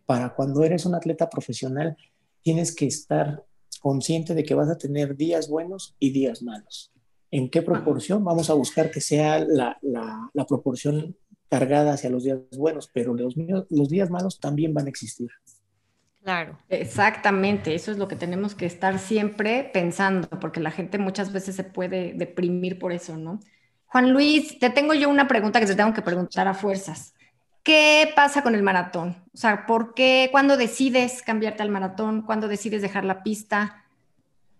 Para 0.04 0.34
cuando 0.34 0.62
eres 0.62 0.84
un 0.84 0.94
atleta 0.94 1.30
profesional, 1.30 1.96
tienes 2.42 2.74
que 2.74 2.86
estar 2.86 3.42
consciente 3.80 4.34
de 4.34 4.44
que 4.44 4.52
vas 4.52 4.68
a 4.68 4.76
tener 4.76 5.16
días 5.16 5.48
buenos 5.48 5.96
y 5.98 6.10
días 6.10 6.42
malos. 6.42 6.92
¿En 7.30 7.48
qué 7.48 7.62
proporción? 7.62 8.22
Vamos 8.22 8.50
a 8.50 8.54
buscar 8.54 8.90
que 8.90 9.00
sea 9.00 9.38
la, 9.38 9.78
proporción 10.46 11.16
cargada 11.48 11.94
hacia 11.94 12.10
los 12.10 12.24
días 12.24 12.40
buenos, 12.54 12.90
pero 12.92 13.14
los 13.14 13.88
días 13.88 14.10
malos 14.10 14.40
también 14.40 14.74
van 14.74 14.88
a 14.88 14.90
existir. 14.90 15.30
Claro. 16.22 16.58
Exactamente, 16.68 17.74
eso 17.74 17.90
es 17.90 17.98
lo 17.98 18.06
que 18.06 18.16
tenemos 18.16 18.54
que 18.54 18.66
estar 18.66 18.98
siempre 18.98 19.70
pensando, 19.72 20.28
porque 20.28 20.60
la 20.60 20.70
gente 20.70 20.98
muchas 20.98 21.32
veces 21.32 21.56
se 21.56 21.64
puede 21.64 22.12
deprimir 22.12 22.78
por 22.78 22.92
eso, 22.92 23.16
¿no? 23.16 23.40
Juan 23.86 24.12
Luis, 24.12 24.58
te 24.58 24.70
tengo 24.70 24.94
yo 24.94 25.08
una 25.08 25.26
pregunta 25.26 25.60
que 25.60 25.66
te 25.66 25.74
tengo 25.74 25.94
que 25.94 26.02
preguntar 26.02 26.46
a 26.46 26.54
fuerzas. 26.54 27.14
¿Qué 27.62 28.12
pasa 28.14 28.42
con 28.42 28.54
el 28.54 28.62
maratón? 28.62 29.16
O 29.34 29.36
sea, 29.36 29.66
¿por 29.66 29.94
qué, 29.94 30.28
cuándo 30.30 30.56
decides 30.56 31.22
cambiarte 31.22 31.62
al 31.62 31.70
maratón? 31.70 32.22
¿Cuándo 32.22 32.48
decides 32.48 32.82
dejar 32.82 33.04
la 33.04 33.22
pista? 33.22 33.84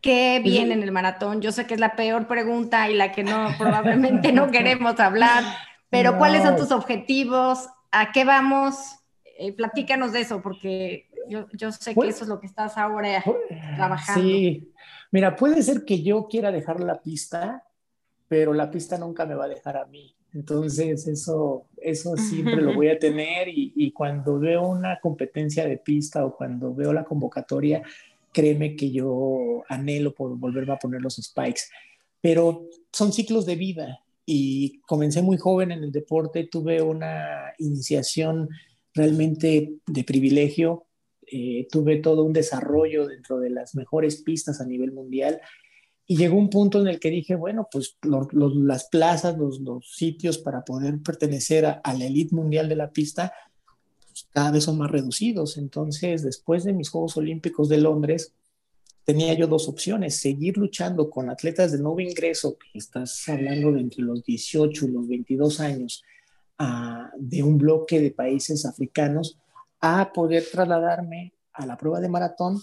¿Qué 0.01 0.41
viene 0.43 0.75
en 0.75 0.83
el 0.83 0.93
maratón? 0.93 1.43
Yo 1.43 1.53
sé 1.53 1.67
que 1.67 1.75
es 1.75 1.81
la 1.81 1.95
peor 1.95 2.27
pregunta 2.27 2.89
y 2.89 2.95
la 2.95 3.13
que 3.13 3.23
no, 3.23 3.51
probablemente 3.59 4.33
no 4.33 4.51
queremos 4.51 4.99
hablar, 4.99 5.45
pero 5.91 6.17
¿cuáles 6.19 6.43
son 6.43 6.57
tus 6.57 6.73
objetivos? 6.73 7.69
¿A 7.91 8.13
qué 8.13 8.25
vamos? 8.25 8.77
Eh, 9.39 9.53
platícanos 9.53 10.13
de 10.13 10.21
eso, 10.21 10.43
porque 10.43 11.10
yo, 11.29 11.47
yo 11.53 11.73
sé 11.73 11.95
que 11.95 12.09
eso 12.09 12.25
es 12.25 12.29
lo 12.29 12.41
que 12.41 12.47
estás 12.47 12.77
ahora 12.77 13.23
pues, 13.25 13.39
trabajando. 13.77 14.23
Sí, 14.23 14.73
mira, 15.11 15.37
puede 15.37 15.63
ser 15.63 15.85
que 15.85 16.03
yo 16.03 16.27
quiera 16.29 16.51
dejar 16.53 16.81
la 16.81 17.01
pista, 17.01 17.65
pero 18.29 18.53
la 18.55 18.71
pista 18.71 18.99
nunca 18.99 19.27
me 19.27 19.35
va 19.35 19.45
a 19.45 19.49
dejar 19.49 19.77
a 19.77 19.87
mí. 19.87 20.15
Entonces, 20.33 21.07
eso, 21.07 21.67
eso 21.77 22.17
siempre 22.17 22.63
lo 22.63 22.75
voy 22.75 22.89
a 22.89 22.99
tener 22.99 23.49
y, 23.49 23.93
cuando 23.93 24.39
veo 24.39 24.67
una 24.67 24.99
competencia 25.01 25.67
de 25.67 25.79
pista 25.79 26.25
o 26.25 26.37
cuando 26.37 26.75
veo 26.75 26.93
la 26.93 27.05
convocatoria, 27.05 27.83
créeme 28.33 28.77
que 28.77 28.91
yo 28.91 29.65
anhelo 29.69 30.15
por 30.15 30.37
volverme 30.39 30.73
a 30.73 30.79
poner 30.79 31.03
los 31.03 31.17
spikes. 31.17 31.63
Pero 32.21 32.67
son 32.93 33.13
ciclos 33.13 33.47
de 33.47 33.57
vida 33.57 34.01
y 34.25 34.81
comencé 34.83 35.23
muy 35.23 35.37
joven 35.39 35.73
en 35.73 35.83
el 35.83 35.93
deporte, 35.93 36.45
tuve 36.45 36.83
una 36.83 37.53
iniciación 37.59 38.49
realmente 38.95 39.75
de 39.87 40.05
privilegio, 40.05 40.85
eh, 41.33 41.69
tuve 41.71 41.97
todo 41.99 42.25
un 42.25 42.33
desarrollo 42.33 43.07
dentro 43.07 43.39
de 43.39 43.51
las 43.51 43.75
mejores 43.75 44.23
pistas 44.23 44.61
a 44.61 44.67
nivel 44.67 44.93
mundial 44.93 45.41
y 46.07 46.17
llegó 46.17 46.37
un 46.37 46.51
punto 46.51 46.81
en 46.81 46.89
el 46.89 46.99
que 46.99 47.09
dije, 47.09 47.37
bueno, 47.37 47.69
pues 47.71 47.97
las 48.03 48.89
plazas, 48.89 49.39
los, 49.39 49.95
sitios 49.95 50.39
para 50.39 50.65
poder 50.65 51.01
pertenecer 51.03 51.67
a, 51.67 51.81
la 51.85 52.05
élite 52.05 52.35
mundial 52.35 52.69
de 52.69 52.75
la 52.75 52.91
pista, 52.91 53.33
pues, 54.09 54.27
cada 54.31 54.51
vez 54.51 54.65
son 54.65 54.77
más 54.77 54.91
reducidos. 54.91 55.57
Entonces, 55.57 56.25
después 56.25 56.65
de 56.65 56.73
mis 56.73 56.89
Juegos 56.89 57.17
Olímpicos 57.17 57.69
de 57.69 57.79
Londres, 57.79 58.35
tenía 59.05 59.35
yo 59.35 59.47
dos 59.47 59.69
opciones, 59.69 60.17
seguir 60.17 60.57
luchando 60.57 61.11
con 61.11 61.31
atletas 61.31 61.71
de 61.71 61.79
nuevo 61.79 62.01
ingreso, 62.01 62.59
que 62.59 62.79
estás 62.79 63.29
hablando 63.29 63.71
de 63.71 63.81
entre 63.81 64.03
los 64.03 64.25
18 64.25 64.87
y 64.87 64.91
los 64.91 65.07
22 65.07 65.61
años, 65.61 66.03
de 67.19 67.43
un 67.45 67.57
bloque 67.57 68.01
de 68.01 68.11
países 68.11 68.67
africanos, 68.67 69.39
a 69.81 70.13
poder 70.13 70.45
trasladarme 70.51 71.35
a 71.53 71.67
la 71.67 71.77
prueba 71.77 72.01
de 72.01 72.09
maratón 72.09 72.61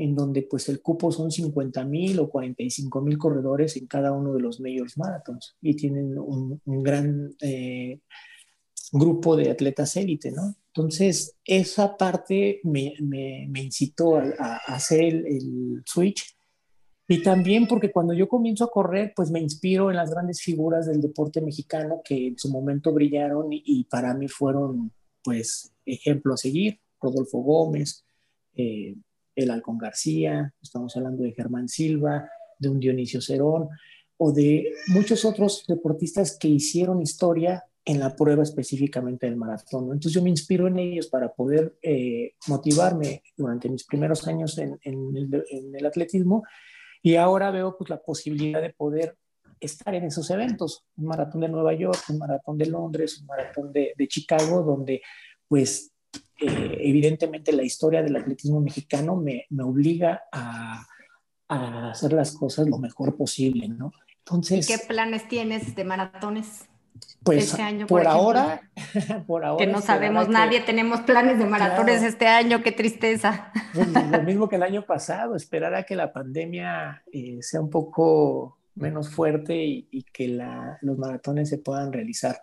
en 0.00 0.14
donde 0.14 0.42
pues 0.42 0.68
el 0.70 0.80
cupo 0.80 1.12
son 1.12 1.30
50 1.30 1.84
mil 1.84 2.18
o 2.20 2.30
45 2.30 3.02
mil 3.02 3.18
corredores 3.18 3.76
en 3.76 3.86
cada 3.86 4.12
uno 4.12 4.32
de 4.32 4.40
los 4.40 4.58
majors 4.60 4.96
marathons 4.96 5.56
y 5.60 5.76
tienen 5.76 6.18
un, 6.18 6.60
gran 6.64 7.34
eh, 7.42 8.00
grupo 8.92 9.36
de 9.36 9.50
atletas 9.50 9.96
élite, 9.96 10.32
¿no? 10.32 10.54
Entonces, 10.72 11.36
esa 11.44 11.96
parte 11.96 12.60
me, 12.62 12.94
me, 13.00 13.62
incitó 13.62 14.16
a, 14.16 14.56
hacer 14.68 15.00
el, 15.02 15.82
switch 15.84 16.36
y 17.08 17.22
también 17.22 17.66
porque 17.66 17.90
cuando 17.90 18.14
yo 18.14 18.28
comienzo 18.28 18.64
a 18.64 18.70
correr, 18.70 19.12
pues 19.14 19.30
me 19.30 19.40
inspiro 19.40 19.90
en 19.90 19.96
las 19.96 20.10
grandes 20.10 20.40
figuras 20.40 20.86
del 20.86 21.00
deporte 21.00 21.40
mexicano 21.40 22.00
que 22.04 22.28
en 22.28 22.38
su 22.38 22.50
momento 22.50 22.92
brillaron 22.92 23.52
y, 23.52 23.62
y 23.66 23.84
para 23.84 24.14
mí 24.14 24.28
fueron, 24.28 24.92
pues, 25.22 25.72
ejemplo 25.84 26.34
a 26.34 26.36
seguir. 26.36 26.80
Rodolfo 27.00 27.38
Gómez, 27.38 28.04
eh, 28.54 28.94
el 29.34 29.50
Alcón 29.50 29.78
García, 29.78 30.52
estamos 30.60 30.96
hablando 30.96 31.22
de 31.22 31.32
Germán 31.32 31.68
Silva, 31.68 32.28
de 32.58 32.68
un 32.68 32.78
Dionisio 32.78 33.20
Cerón 33.20 33.68
o 34.18 34.32
de 34.32 34.72
muchos 34.88 35.24
otros 35.24 35.64
deportistas 35.66 36.36
que 36.38 36.48
hicieron 36.48 37.00
historia 37.00 37.64
en 37.86 37.98
la 37.98 38.14
prueba 38.14 38.42
específicamente 38.42 39.26
del 39.26 39.36
maratón. 39.36 39.84
Entonces 39.84 40.12
yo 40.12 40.22
me 40.22 40.28
inspiro 40.28 40.68
en 40.68 40.78
ellos 40.78 41.06
para 41.06 41.32
poder 41.32 41.78
eh, 41.82 42.34
motivarme 42.46 43.22
durante 43.36 43.70
mis 43.70 43.84
primeros 43.84 44.28
años 44.28 44.58
en, 44.58 44.78
el, 44.84 45.86
atletismo 45.86 46.44
y 47.02 47.16
ahora 47.16 47.50
veo 47.50 47.78
pues, 47.78 47.88
la 47.88 48.02
posibilidad 48.02 48.60
de 48.60 48.74
poder 48.74 49.16
estar 49.60 49.94
en 49.94 50.04
esos 50.04 50.30
eventos, 50.30 50.84
un 50.96 51.06
maratón 51.06 51.42
de 51.42 51.48
Nueva 51.48 51.74
York, 51.74 52.02
un 52.08 52.18
maratón 52.18 52.58
de 52.58 52.66
Londres, 52.66 53.20
un 53.20 53.26
maratón 53.26 53.72
de, 53.72 53.92
de 53.96 54.08
Chicago, 54.08 54.62
donde 54.62 55.02
pues 55.46 55.92
eh, 56.40 56.78
evidentemente 56.80 57.52
la 57.52 57.62
historia 57.62 58.02
del 58.02 58.16
atletismo 58.16 58.60
mexicano 58.60 59.16
me, 59.16 59.46
me 59.50 59.62
obliga 59.62 60.22
a, 60.32 60.86
a 61.48 61.90
hacer 61.90 62.12
las 62.12 62.32
cosas 62.32 62.68
lo 62.68 62.78
mejor 62.78 63.16
posible, 63.16 63.68
¿no? 63.68 63.92
Entonces, 64.18 64.66
¿qué 64.66 64.78
planes 64.78 65.28
tienes 65.28 65.74
de 65.74 65.84
maratones? 65.84 66.66
Pues 67.22 67.50
este 67.50 67.62
año, 67.62 67.86
por, 67.86 68.06
ahora, 68.06 68.62
por 69.26 69.44
ahora. 69.44 69.64
Que 69.64 69.70
no 69.70 69.80
sabemos 69.80 70.28
nadie, 70.28 70.60
tenemos 70.60 71.00
planes 71.00 71.38
de 71.38 71.46
maratones 71.46 72.02
este 72.02 72.26
año, 72.26 72.62
qué 72.62 72.72
tristeza. 72.72 73.52
Pues, 73.74 73.88
lo 73.88 74.22
mismo 74.22 74.48
que 74.48 74.56
el 74.56 74.62
año 74.62 74.86
pasado, 74.86 75.36
esperar 75.36 75.74
a 75.74 75.84
que 75.84 75.96
la 75.96 76.12
pandemia 76.12 77.02
eh, 77.12 77.38
sea 77.40 77.60
un 77.60 77.70
poco 77.70 78.59
menos 78.80 79.08
fuerte 79.10 79.56
y, 79.64 80.04
que 80.12 80.28
los 80.82 80.98
maratones 80.98 81.48
se 81.48 81.58
puedan 81.58 81.92
realizar. 81.92 82.40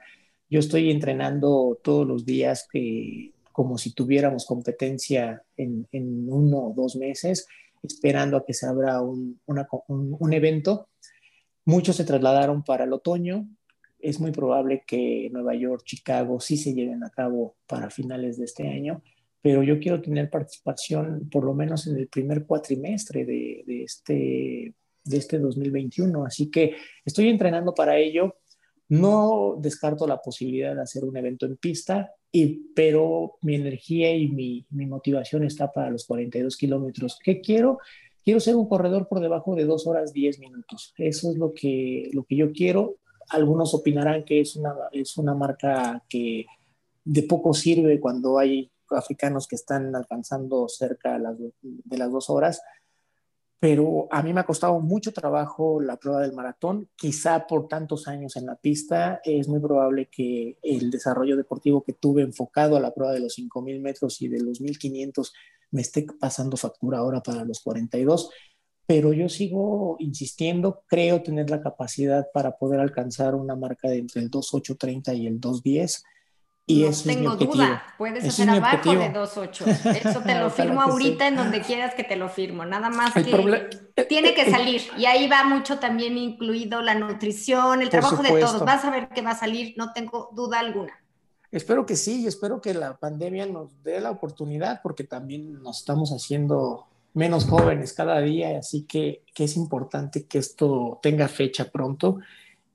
Yo 0.50 0.60
estoy 0.60 0.92
entrenando 0.92 1.80
todos 1.84 2.08
los 2.08 2.26
días 2.26 2.68
que, 2.72 3.34
como 3.52 3.78
si 3.78 3.94
tuviéramos 3.94 4.46
competencia 4.46 5.44
en, 5.58 5.88
uno 5.92 6.68
o 6.68 6.74
dos 6.76 6.96
meses, 6.96 7.48
esperando 7.84 8.38
a 8.38 8.46
que 8.46 8.54
se 8.54 8.66
abra 8.66 9.02
un, 9.02 9.40
un 9.46 10.34
evento. 10.34 10.90
Muchos 11.66 11.98
se 11.98 12.06
trasladaron 12.06 12.64
para 12.64 12.86
el 12.86 12.94
otoño, 12.94 13.48
es 14.00 14.20
muy 14.20 14.32
probable 14.32 14.84
que 14.86 15.30
Nueva 15.32 15.56
York, 15.56 15.84
Chicago 15.84 16.40
sí 16.40 16.58
se 16.58 16.74
lleven 16.74 17.04
a 17.04 17.10
cabo 17.10 17.56
para 17.66 17.90
finales 17.90 18.38
de 18.38 18.46
este 18.46 18.68
año, 18.68 19.02
pero 19.42 19.64
yo 19.64 19.80
quiero 19.80 20.02
tener 20.02 20.30
participación 20.30 21.30
por 21.30 21.44
lo 21.44 21.54
menos 21.54 21.88
en 21.88 21.98
el 21.98 22.08
primer 22.08 22.46
cuatrimestre 22.46 23.26
de, 23.26 23.64
de 23.66 23.84
este, 23.84 24.74
de 25.10 25.18
este 25.18 25.40
2021. 25.40 26.26
Así 26.26 26.50
que 26.50 26.76
estoy 27.06 27.30
entrenando 27.30 27.74
para 27.74 27.98
ello. 27.98 28.36
No 28.90 29.58
descarto 29.60 30.08
la 30.08 30.22
posibilidad 30.22 30.74
de 30.76 30.82
hacer 30.82 31.04
un 31.04 31.18
evento 31.18 31.46
en 31.46 31.58
pista, 31.58 32.14
y, 32.32 32.72
pero 32.74 33.38
mi 33.42 33.56
energía 33.56 34.16
y 34.16 34.30
mi, 34.30 34.66
mi 34.70 34.86
motivación 34.86 35.44
está 35.44 35.72
para 35.72 35.90
los 35.90 36.06
42 36.06 36.56
kilómetros. 36.56 37.20
¿Qué 37.22 37.42
quiero? 37.42 37.80
Quiero 38.24 38.40
ser 38.40 38.56
un 38.56 38.68
corredor 38.68 39.08
por 39.08 39.20
debajo 39.20 39.56
de 39.56 39.66
dos 39.66 39.88
horas 39.88 40.14
10 40.14 40.40
minutos. 40.40 40.94
Eso 40.98 41.32
es 41.32 41.38
lo 41.38 41.54
que, 41.54 42.10
lo 42.14 42.24
que 42.24 42.36
yo 42.36 42.52
quiero. 42.52 42.98
Algunos 43.30 43.74
opinarán 43.74 44.24
que 44.24 44.42
es 44.42 44.56
una, 44.56 44.74
es 44.92 45.18
una 45.18 45.34
marca 45.34 46.04
que 46.10 46.46
de 47.04 47.24
poco 47.24 47.54
sirve 47.54 48.00
cuando 48.00 48.38
hay 48.38 48.70
africanos 48.90 49.48
que 49.48 49.56
están 49.56 49.96
alcanzando 49.96 50.68
cerca 50.68 51.18
de 51.62 51.98
las 51.98 52.12
dos 52.12 52.30
horas, 52.30 52.62
pero 53.60 54.08
a 54.12 54.22
mí 54.22 54.34
me 54.34 54.42
ha 54.42 54.46
costado 54.46 54.80
mucho 54.80 55.12
trabajo 55.14 55.82
la 55.82 55.98
prueba 55.98 56.22
del 56.22 56.34
maratón, 56.34 56.90
quizá 56.96 57.48
por 57.48 57.68
tantos 57.68 58.08
años 58.08 58.36
en 58.36 58.46
la 58.46 58.56
pista, 58.56 59.20
es 59.24 59.48
muy 59.48 59.60
probable 59.60 60.10
que 60.12 60.58
el 60.62 60.92
desarrollo 60.92 61.36
deportivo 61.36 61.84
que 61.84 61.94
tuve 61.94 62.22
enfocado 62.22 62.78
a 62.78 62.80
la 62.80 62.94
prueba 62.94 63.14
de 63.14 63.20
los 63.20 63.38
5.000 63.38 63.82
metros 63.82 64.22
y 64.22 64.28
de 64.28 64.42
los 64.42 64.62
1.500 64.62 65.32
me 65.72 65.82
esté 65.82 66.06
pasando 66.20 66.56
factura 66.56 67.00
ahora 67.00 67.22
para 67.22 67.44
los 67.44 67.62
42 67.62 68.30
pero 68.88 69.12
yo 69.12 69.28
sigo 69.28 69.98
insistiendo, 70.00 70.84
creo 70.88 71.22
tener 71.22 71.50
la 71.50 71.62
capacidad 71.62 72.26
para 72.34 72.58
poder 72.58 72.80
alcanzar 72.80 73.36
una 73.36 73.54
marca 73.54 73.90
de 73.90 73.98
entre 73.98 74.22
el 74.22 74.32
2.830 74.32 75.18
y 75.18 75.28
el 75.28 75.42
2.10. 75.42 76.04
Y 76.70 76.84
no 76.84 76.92
tengo 76.92 77.34
es 77.34 77.40
mi 77.40 77.46
duda, 77.46 77.84
puedes 77.98 78.26
hacer 78.26 78.50
abajo 78.50 78.92
de 78.92 79.14
2.8. 79.14 80.06
Eso 80.06 80.20
te 80.20 80.36
lo 80.40 80.50
firmo 80.50 80.82
ahorita 80.82 81.30
en 81.30 81.38
donde 81.38 81.62
quieras 81.62 81.96
que 81.96 82.04
te 82.04 82.18
lo 82.18 82.28
firmo. 82.28 82.66
Nada 82.66 82.90
más 82.90 83.14
que 83.14 83.22
eh, 83.22 84.04
tiene 84.04 84.34
que 84.34 84.42
eh, 84.42 84.52
salir. 84.52 84.82
Y 84.98 85.06
ahí 85.06 85.30
va 85.30 85.46
mucho 85.46 85.80
también 85.80 86.18
incluido 86.18 86.82
la 86.82 86.94
nutrición, 86.94 87.82
el 87.82 87.90
trabajo 87.90 88.22
de 88.22 88.42
todos. 88.42 88.66
Vas 88.66 88.84
a 88.84 88.92
ver 88.92 89.08
que 89.08 89.22
va 89.22 89.32
a 89.32 89.40
salir, 89.40 89.76
no 89.78 89.94
tengo 89.94 90.30
duda 90.36 90.60
alguna. 90.60 90.92
Espero 91.52 91.86
que 91.86 91.96
sí, 91.96 92.24
y 92.24 92.28
espero 92.28 92.60
que 92.60 92.74
la 92.74 92.98
pandemia 92.98 93.46
nos 93.46 93.82
dé 93.82 94.02
la 94.02 94.12
oportunidad, 94.12 94.82
porque 94.84 95.06
también 95.06 95.64
nos 95.64 95.80
estamos 95.80 96.12
haciendo 96.12 96.88
menos 97.14 97.46
jóvenes 97.46 97.94
cada 97.94 98.20
día, 98.20 98.60
así 98.60 98.84
que, 98.84 99.24
que, 99.34 99.46
es 99.46 99.56
importante 99.56 100.26
que 100.26 100.38
esto 100.38 101.00
tenga 101.02 101.30
fecha 101.30 101.72
pronto 101.72 102.20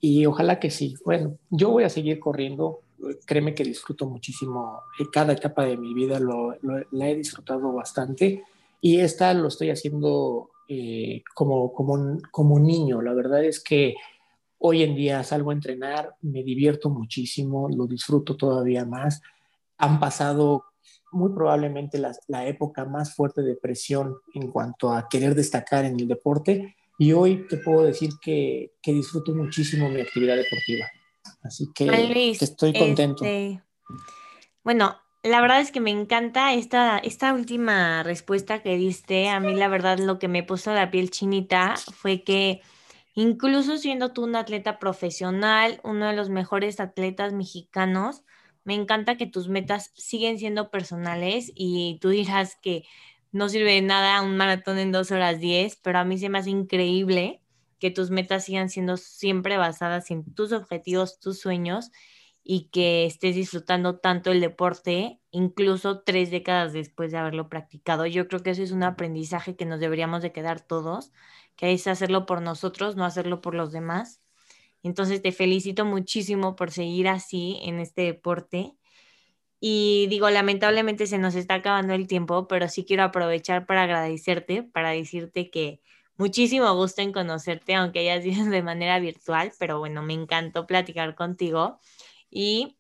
y 0.01 0.27
ojalá 0.27 0.59
que 0.59 0.71
sí. 0.71 0.97
Bueno, 1.05 1.37
yo 1.51 1.71
voy 1.71 1.85
a 1.85 1.89
seguir 1.89 2.19
corriendo, 2.19 2.81
créeme 3.27 3.55
que 3.55 3.65
disfruto 3.65 4.07
muchísimo 4.07 4.83
eh, 4.99 5.05
cada 5.13 5.33
etapa 5.33 5.65
de 5.65 5.77
mi 5.77 5.95
vida, 5.95 6.19
lo, 6.19 6.57
la 6.91 7.09
he 7.09 7.15
disfrutado 7.15 7.73
bastante 7.73 8.45
y 8.81 8.99
esta 8.99 9.33
lo 9.33 9.49
estoy 9.49 9.71
haciendo 9.71 10.51
eh, 10.69 11.23
como, 11.35 11.73
como, 11.73 12.19
como 12.31 12.59
niño. 12.59 13.01
La 13.03 13.15
verdad 13.15 13.45
es 13.45 13.63
que 13.63 13.95
hoy 14.59 14.83
en 14.83 14.95
día 14.95 15.23
salgo 15.23 15.51
a 15.51 15.55
entrenar, 15.55 16.17
me 16.23 16.43
divierto 16.43 16.91
muchísimo, 16.91 17.69
lo 17.69 17.87
disfruto 17.87 18.37
todavía 18.37 18.85
más. 18.85 19.21
Han 19.79 20.01
pasado 20.01 20.65
muy 21.13 21.33
probablemente 21.33 21.99
la, 21.99 22.13
la, 22.27 22.47
época 22.47 22.85
más 22.85 23.15
fuerte 23.15 23.43
de 23.43 23.55
presión 23.55 24.17
en 24.35 24.51
cuanto 24.51 24.93
a 24.93 25.09
querer 25.09 25.35
destacar 25.35 25.85
en 25.85 26.01
el 26.01 26.09
deporte 26.09 26.75
y 26.99 27.13
hoy 27.13 27.47
te 27.49 27.59
puedo 27.59 27.83
decir 27.83 28.11
que, 28.21 28.73
que 28.83 28.93
disfruto 28.93 29.35
muchísimo 29.35 29.89
mi 29.91 30.01
actividad 30.01 30.37
deportiva. 30.37 30.87
Así 31.43 31.69
que, 31.75 31.87
estoy 32.41 32.73
contento. 32.73 33.25
Este, 33.25 33.63
bueno, 34.65 34.97
la 35.23 35.41
verdad 35.41 35.61
es 35.61 35.73
que 35.73 35.81
me 35.81 35.91
encanta 35.91 36.53
esta, 36.55 36.99
esta 36.99 37.33
última 37.33 38.03
respuesta 38.03 38.63
que 38.63 38.77
diste. 38.77 39.29
A 39.29 39.41
mí 39.41 39.55
la 39.55 39.69
verdad 39.69 39.99
lo 39.99 40.19
que 40.19 40.29
me 40.29 40.43
puso 40.43 40.73
la 40.73 40.91
piel 40.91 41.11
chinita 41.11 41.75
fue 41.95 42.23
que 42.23 42.61
incluso 43.15 43.77
siendo 43.77 44.13
tú 44.13 44.25
un 44.25 44.37
atleta 44.37 44.79
profesional, 44.79 45.81
uno 45.85 46.07
de 46.07 46.15
los 46.15 46.29
mejores 46.29 46.81
atletas 46.81 47.33
mexicanos, 47.33 48.25
me 48.65 48.75
encanta 48.75 49.17
que 49.17 49.27
tus 49.27 49.49
metas 49.49 49.91
siguen 49.95 50.39
siendo 50.39 50.71
personales 50.71 51.53
y 51.55 51.99
tú 52.01 52.11
dirás 52.11 52.57
que 52.63 52.85
no 53.33 53.49
sirve 53.49 53.73
de 53.75 53.83
nada 53.83 54.23
un 54.23 54.37
maratón 54.37 54.79
en 54.79 54.93
dos 54.93 55.11
horas 55.11 55.41
diez, 55.41 55.77
pero 55.83 55.99
a 55.99 56.05
mí 56.05 56.19
se 56.19 56.29
me 56.29 56.39
hace 56.39 56.51
increíble 56.51 57.42
que 57.83 57.91
tus 57.91 58.13
metas 58.13 58.45
sigan 58.45 58.69
siendo 58.71 58.97
siempre 58.97 59.57
basadas 59.57 60.13
en 60.13 60.25
tus 60.37 60.53
objetivos, 60.53 61.19
tus 61.19 61.41
sueños 61.41 61.91
y 62.45 62.69
que 62.69 63.07
estés 63.07 63.35
disfrutando 63.35 63.99
tanto 63.99 64.31
el 64.31 64.41
deporte, 64.41 65.19
incluso 65.33 66.03
tres 66.03 66.31
décadas 66.31 66.73
después 66.73 67.11
de 67.11 67.19
haberlo 67.19 67.49
practicado. 67.49 68.07
Yo 68.07 68.29
creo 68.29 68.41
que 68.41 68.51
eso 68.51 68.63
es 68.63 68.71
un 68.71 68.85
aprendizaje 68.85 69.57
que 69.57 69.65
nos 69.65 69.81
deberíamos 69.81 70.23
de 70.23 70.31
quedar 70.31 70.61
todos, 70.61 71.11
que 71.57 71.73
es 71.73 71.89
hacerlo 71.89 72.25
por 72.25 72.41
nosotros, 72.41 72.95
no 72.95 73.05
hacerlo 73.05 73.41
por 73.41 73.57
los 73.57 73.73
demás. 73.73 74.23
Entonces 74.85 75.21
te 75.21 75.33
felicito 75.33 75.85
muchísimo 75.85 76.55
por 76.55 76.71
seguir 76.71 77.09
así 77.09 77.59
en 77.65 77.81
este 77.81 78.03
deporte. 78.03 78.77
Y 79.59 80.07
digo, 80.09 80.31
lamentablemente 80.31 81.09
se 81.09 81.19
nos 81.19 81.35
está 81.35 81.55
acabando 81.55 81.95
el 81.95 82.07
tiempo, 82.07 82.47
pero 82.47 82.69
sí 82.69 82.85
quiero 82.85 83.03
aprovechar 83.03 83.67
para 83.67 83.83
agradecerte, 83.83 84.63
para 84.63 84.91
decirte 84.91 85.51
que 85.51 85.81
muchísimo 86.17 86.75
gusto 86.75 87.03
en 87.03 87.13
conocerte, 87.13 87.75
aunque 87.75 88.01
hayas 88.01 88.25
sido 88.25 88.45
de 88.51 88.63
manera 88.63 88.99
virtual, 88.99 89.53
pero 89.59 89.79
bueno, 89.79 90.03
me 90.03 90.15
encantó 90.15 90.67
platicar 90.67 91.15
contigo 91.15 91.79
y 92.31 92.77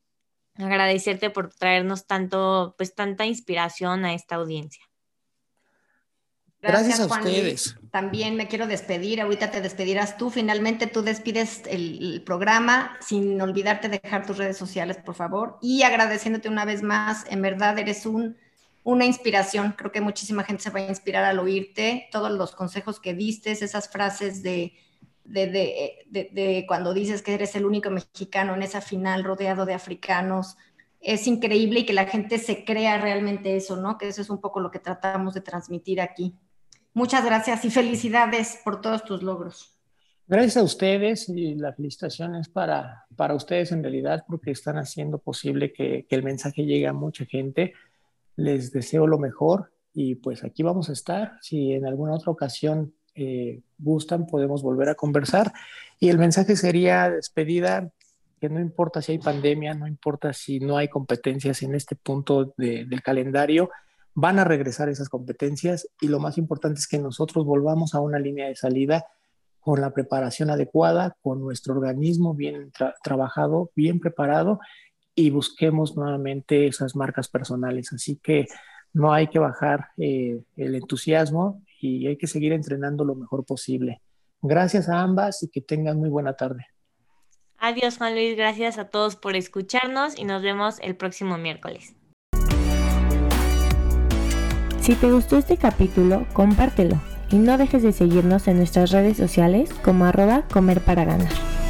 agradecerte 0.57 1.31
por 1.31 1.53
traernos 1.55 2.07
tanto, 2.07 2.75
pues 2.77 2.95
tanta 2.95 3.27
inspiración 3.27 4.05
a 4.05 4.14
esta 4.14 4.37
audiencia. 4.37 4.85
Gracias, 6.62 7.01
a 7.01 7.07
ustedes. 7.07 7.77
También 7.90 8.37
me 8.37 8.47
quiero 8.47 8.68
despedir. 8.68 9.21
Ahorita 9.21 9.51
te 9.51 9.61
despedirás 9.61 10.16
tú. 10.16 10.31
Finalmente 10.31 10.87
tú 10.87 11.03
despides 11.03 11.62
el, 11.66 12.23
programa 12.25 12.97
sin 13.01 13.40
olvidarte 13.40 13.88
de 13.88 13.99
dejar 13.99 14.25
tus 14.25 14.38
redes 14.38 14.59
sociales, 14.59 14.97
por 15.05 15.16
favor. 15.16 15.59
Y 15.61 15.83
agradeciéndote 15.83 16.49
una 16.49 16.64
vez 16.64 16.83
más. 16.83 17.25
En 17.29 17.42
verdad 17.42 17.81
eres 17.81 18.07
un, 18.07 18.37
una 18.85 19.05
inspiración. 19.05 19.75
Creo 19.77 19.92
que 19.92 20.01
muchísima 20.01 20.45
gente 20.45 20.62
se 20.62 20.71
va 20.71 20.81
a 20.81 20.88
inspirar 20.88 21.25
al 21.25 21.38
oírte. 21.38 22.09
Todos 22.11 22.31
los 22.33 22.55
consejos 22.55 23.01
que 23.01 23.14
diste, 23.14 23.53
esas 23.53 23.88
frases 23.88 24.42
de, 24.42 24.75
de, 25.25 26.07
de, 26.11 26.64
cuando 26.66 26.92
dices 26.92 27.23
que 27.23 27.35
eres 27.35 27.55
el 27.55 27.64
único 27.64 27.90
mexicano 27.90 28.55
en 28.55 28.62
esa 28.62 28.81
final 28.81 29.25
rodeado 29.25 29.66
de 29.66 29.75
africanos. 29.75 30.57
Es 31.01 31.27
increíble 31.27 31.81
y 31.81 31.87
que 31.87 31.92
la 31.92 32.07
gente 32.07 32.38
se 32.38 32.64
crea 32.64 32.99
realmente 32.99 33.57
eso, 33.57 33.77
¿no? 33.77 33.99
Que 33.99 34.09
eso 34.09 34.23
es 34.23 34.31
un 34.31 34.40
poco 34.40 34.61
lo 34.61 34.71
que 34.71 34.79
tratamos 34.79 35.35
de 35.35 35.40
transmitir 35.40 36.01
aquí. 36.01 36.35
Muchas 36.95 37.25
gracias 37.25 37.64
y 37.64 37.71
felicidades 37.71 38.61
por 38.64 38.81
todos 38.81 39.05
tus 39.05 39.23
logros. 39.23 39.79
Gracias 40.29 40.57
a 40.57 40.62
ustedes 40.62 41.29
y 41.29 41.57
la 41.57 41.73
felicitación 41.73 42.37
es 42.37 42.49
para, 42.49 43.07
para 43.16 43.35
ustedes 43.35 43.73
en 43.73 43.83
realidad 43.83 44.25
porque 44.29 44.53
están 44.53 44.79
haciendo 44.79 45.18
posible 45.18 45.73
que 45.73 46.07
el 46.09 46.23
mensaje 46.23 46.64
llegue 46.64 46.87
a 46.87 46.92
mucha 46.92 47.25
gente. 47.25 47.75
Les 48.37 48.73
deseo 48.73 49.07
lo 49.07 49.18
mejor 49.18 49.73
y 49.95 50.14
pues 50.16 50.45
aquí 50.45 50.62
vamos 50.62 50.88
a 50.88 50.92
estar. 50.92 51.38
Si 51.40 51.73
en 51.73 51.87
alguna 51.87 52.14
otra 52.14 52.33
ocasión 52.33 52.95
eh, 53.14 53.61
gustan, 53.78 54.26
podemos 54.26 54.62
volver 54.62 54.89
a 54.89 54.95
conversar. 54.95 55.53
Y 56.01 56.09
el 56.09 56.18
mensaje 56.18 56.57
sería 56.57 57.11
despedida, 57.11 57.91
que 58.41 58.49
no 58.49 58.61
importa 58.61 59.03
si 59.03 59.12
hay 59.12 59.18
pandemia, 59.18 59.74
no 59.74 59.87
importa 59.87 60.33
si 60.33 60.59
no 60.59 60.76
hay 60.76 60.89
competencias 60.89 61.62
en 61.62 61.74
este 61.74 61.95
punto 61.95 62.55
de, 62.57 62.87
del 62.87 63.03
calendario, 63.03 63.70
van 64.14 64.39
a 64.39 64.45
regresar 64.45 64.89
esas 64.89 65.09
competencias 65.09 65.89
y 66.01 66.09
lo 66.09 66.18
más 66.18 66.39
importante 66.39 66.80
es 66.80 66.89
que 66.89 66.99
nosotros 66.99 67.47
volvamos 67.47 67.95
a 67.95 68.01
una 68.01 68.18
línea 68.18 68.49
de 68.49 68.57
salida 68.57 69.07
con 69.61 69.80
la 69.80 69.93
preparación 69.95 70.51
adecuada, 70.51 71.16
con 71.22 71.41
nuestro 71.41 71.74
organismo 71.74 72.35
bien 72.35 72.72
trabajado, 73.03 73.70
bien 73.76 74.01
preparado 74.01 74.59
y 75.15 75.31
busquemos 75.31 75.97
nuevamente 75.97 76.67
esas 76.67 76.97
marcas 76.97 77.29
personales. 77.29 77.93
Así 77.93 78.17
que 78.23 78.47
no 78.93 79.13
hay 79.13 79.29
que 79.29 79.39
bajar 79.39 79.89
eh, 79.97 80.43
el 80.57 80.75
entusiasmo 80.75 81.63
y 81.81 82.07
hay 82.07 82.17
que 82.17 82.27
seguir 82.27 82.53
entrenando 82.53 83.05
lo 83.05 83.15
mejor 83.15 83.45
posible. 83.45 84.03
Gracias 84.41 84.89
a 84.89 85.01
ambas 85.01 85.43
y 85.43 85.49
que 85.49 85.61
tengan 85.61 85.99
muy 85.99 86.09
buena 86.09 86.35
tarde. 86.35 86.67
Adiós 87.59 87.99
Juan 87.99 88.15
Luis, 88.15 88.37
gracias 88.37 88.77
a 88.79 88.89
todos 88.89 89.15
por 89.15 89.37
escucharnos 89.37 90.19
y 90.19 90.25
nos 90.25 90.43
vemos 90.43 90.79
el 90.81 90.97
próximo 90.97 91.39
miércoles. 91.39 91.95
Si 94.81 94.97
te 94.97 95.13
gustó 95.13 95.39
este 95.39 95.57
capítulo, 95.57 96.27
compártelo 96.33 97.01
y 97.31 97.37
no 97.37 97.57
dejes 97.57 97.85
de 97.85 97.93
seguirnos 97.93 98.49
en 98.49 98.57
nuestras 98.57 98.91
redes 98.91 99.17
sociales 99.17 99.73
como 99.75 100.07
arroba 100.07 100.43
comer 100.53 100.81
para 100.81 101.05
ganar. 101.05 101.62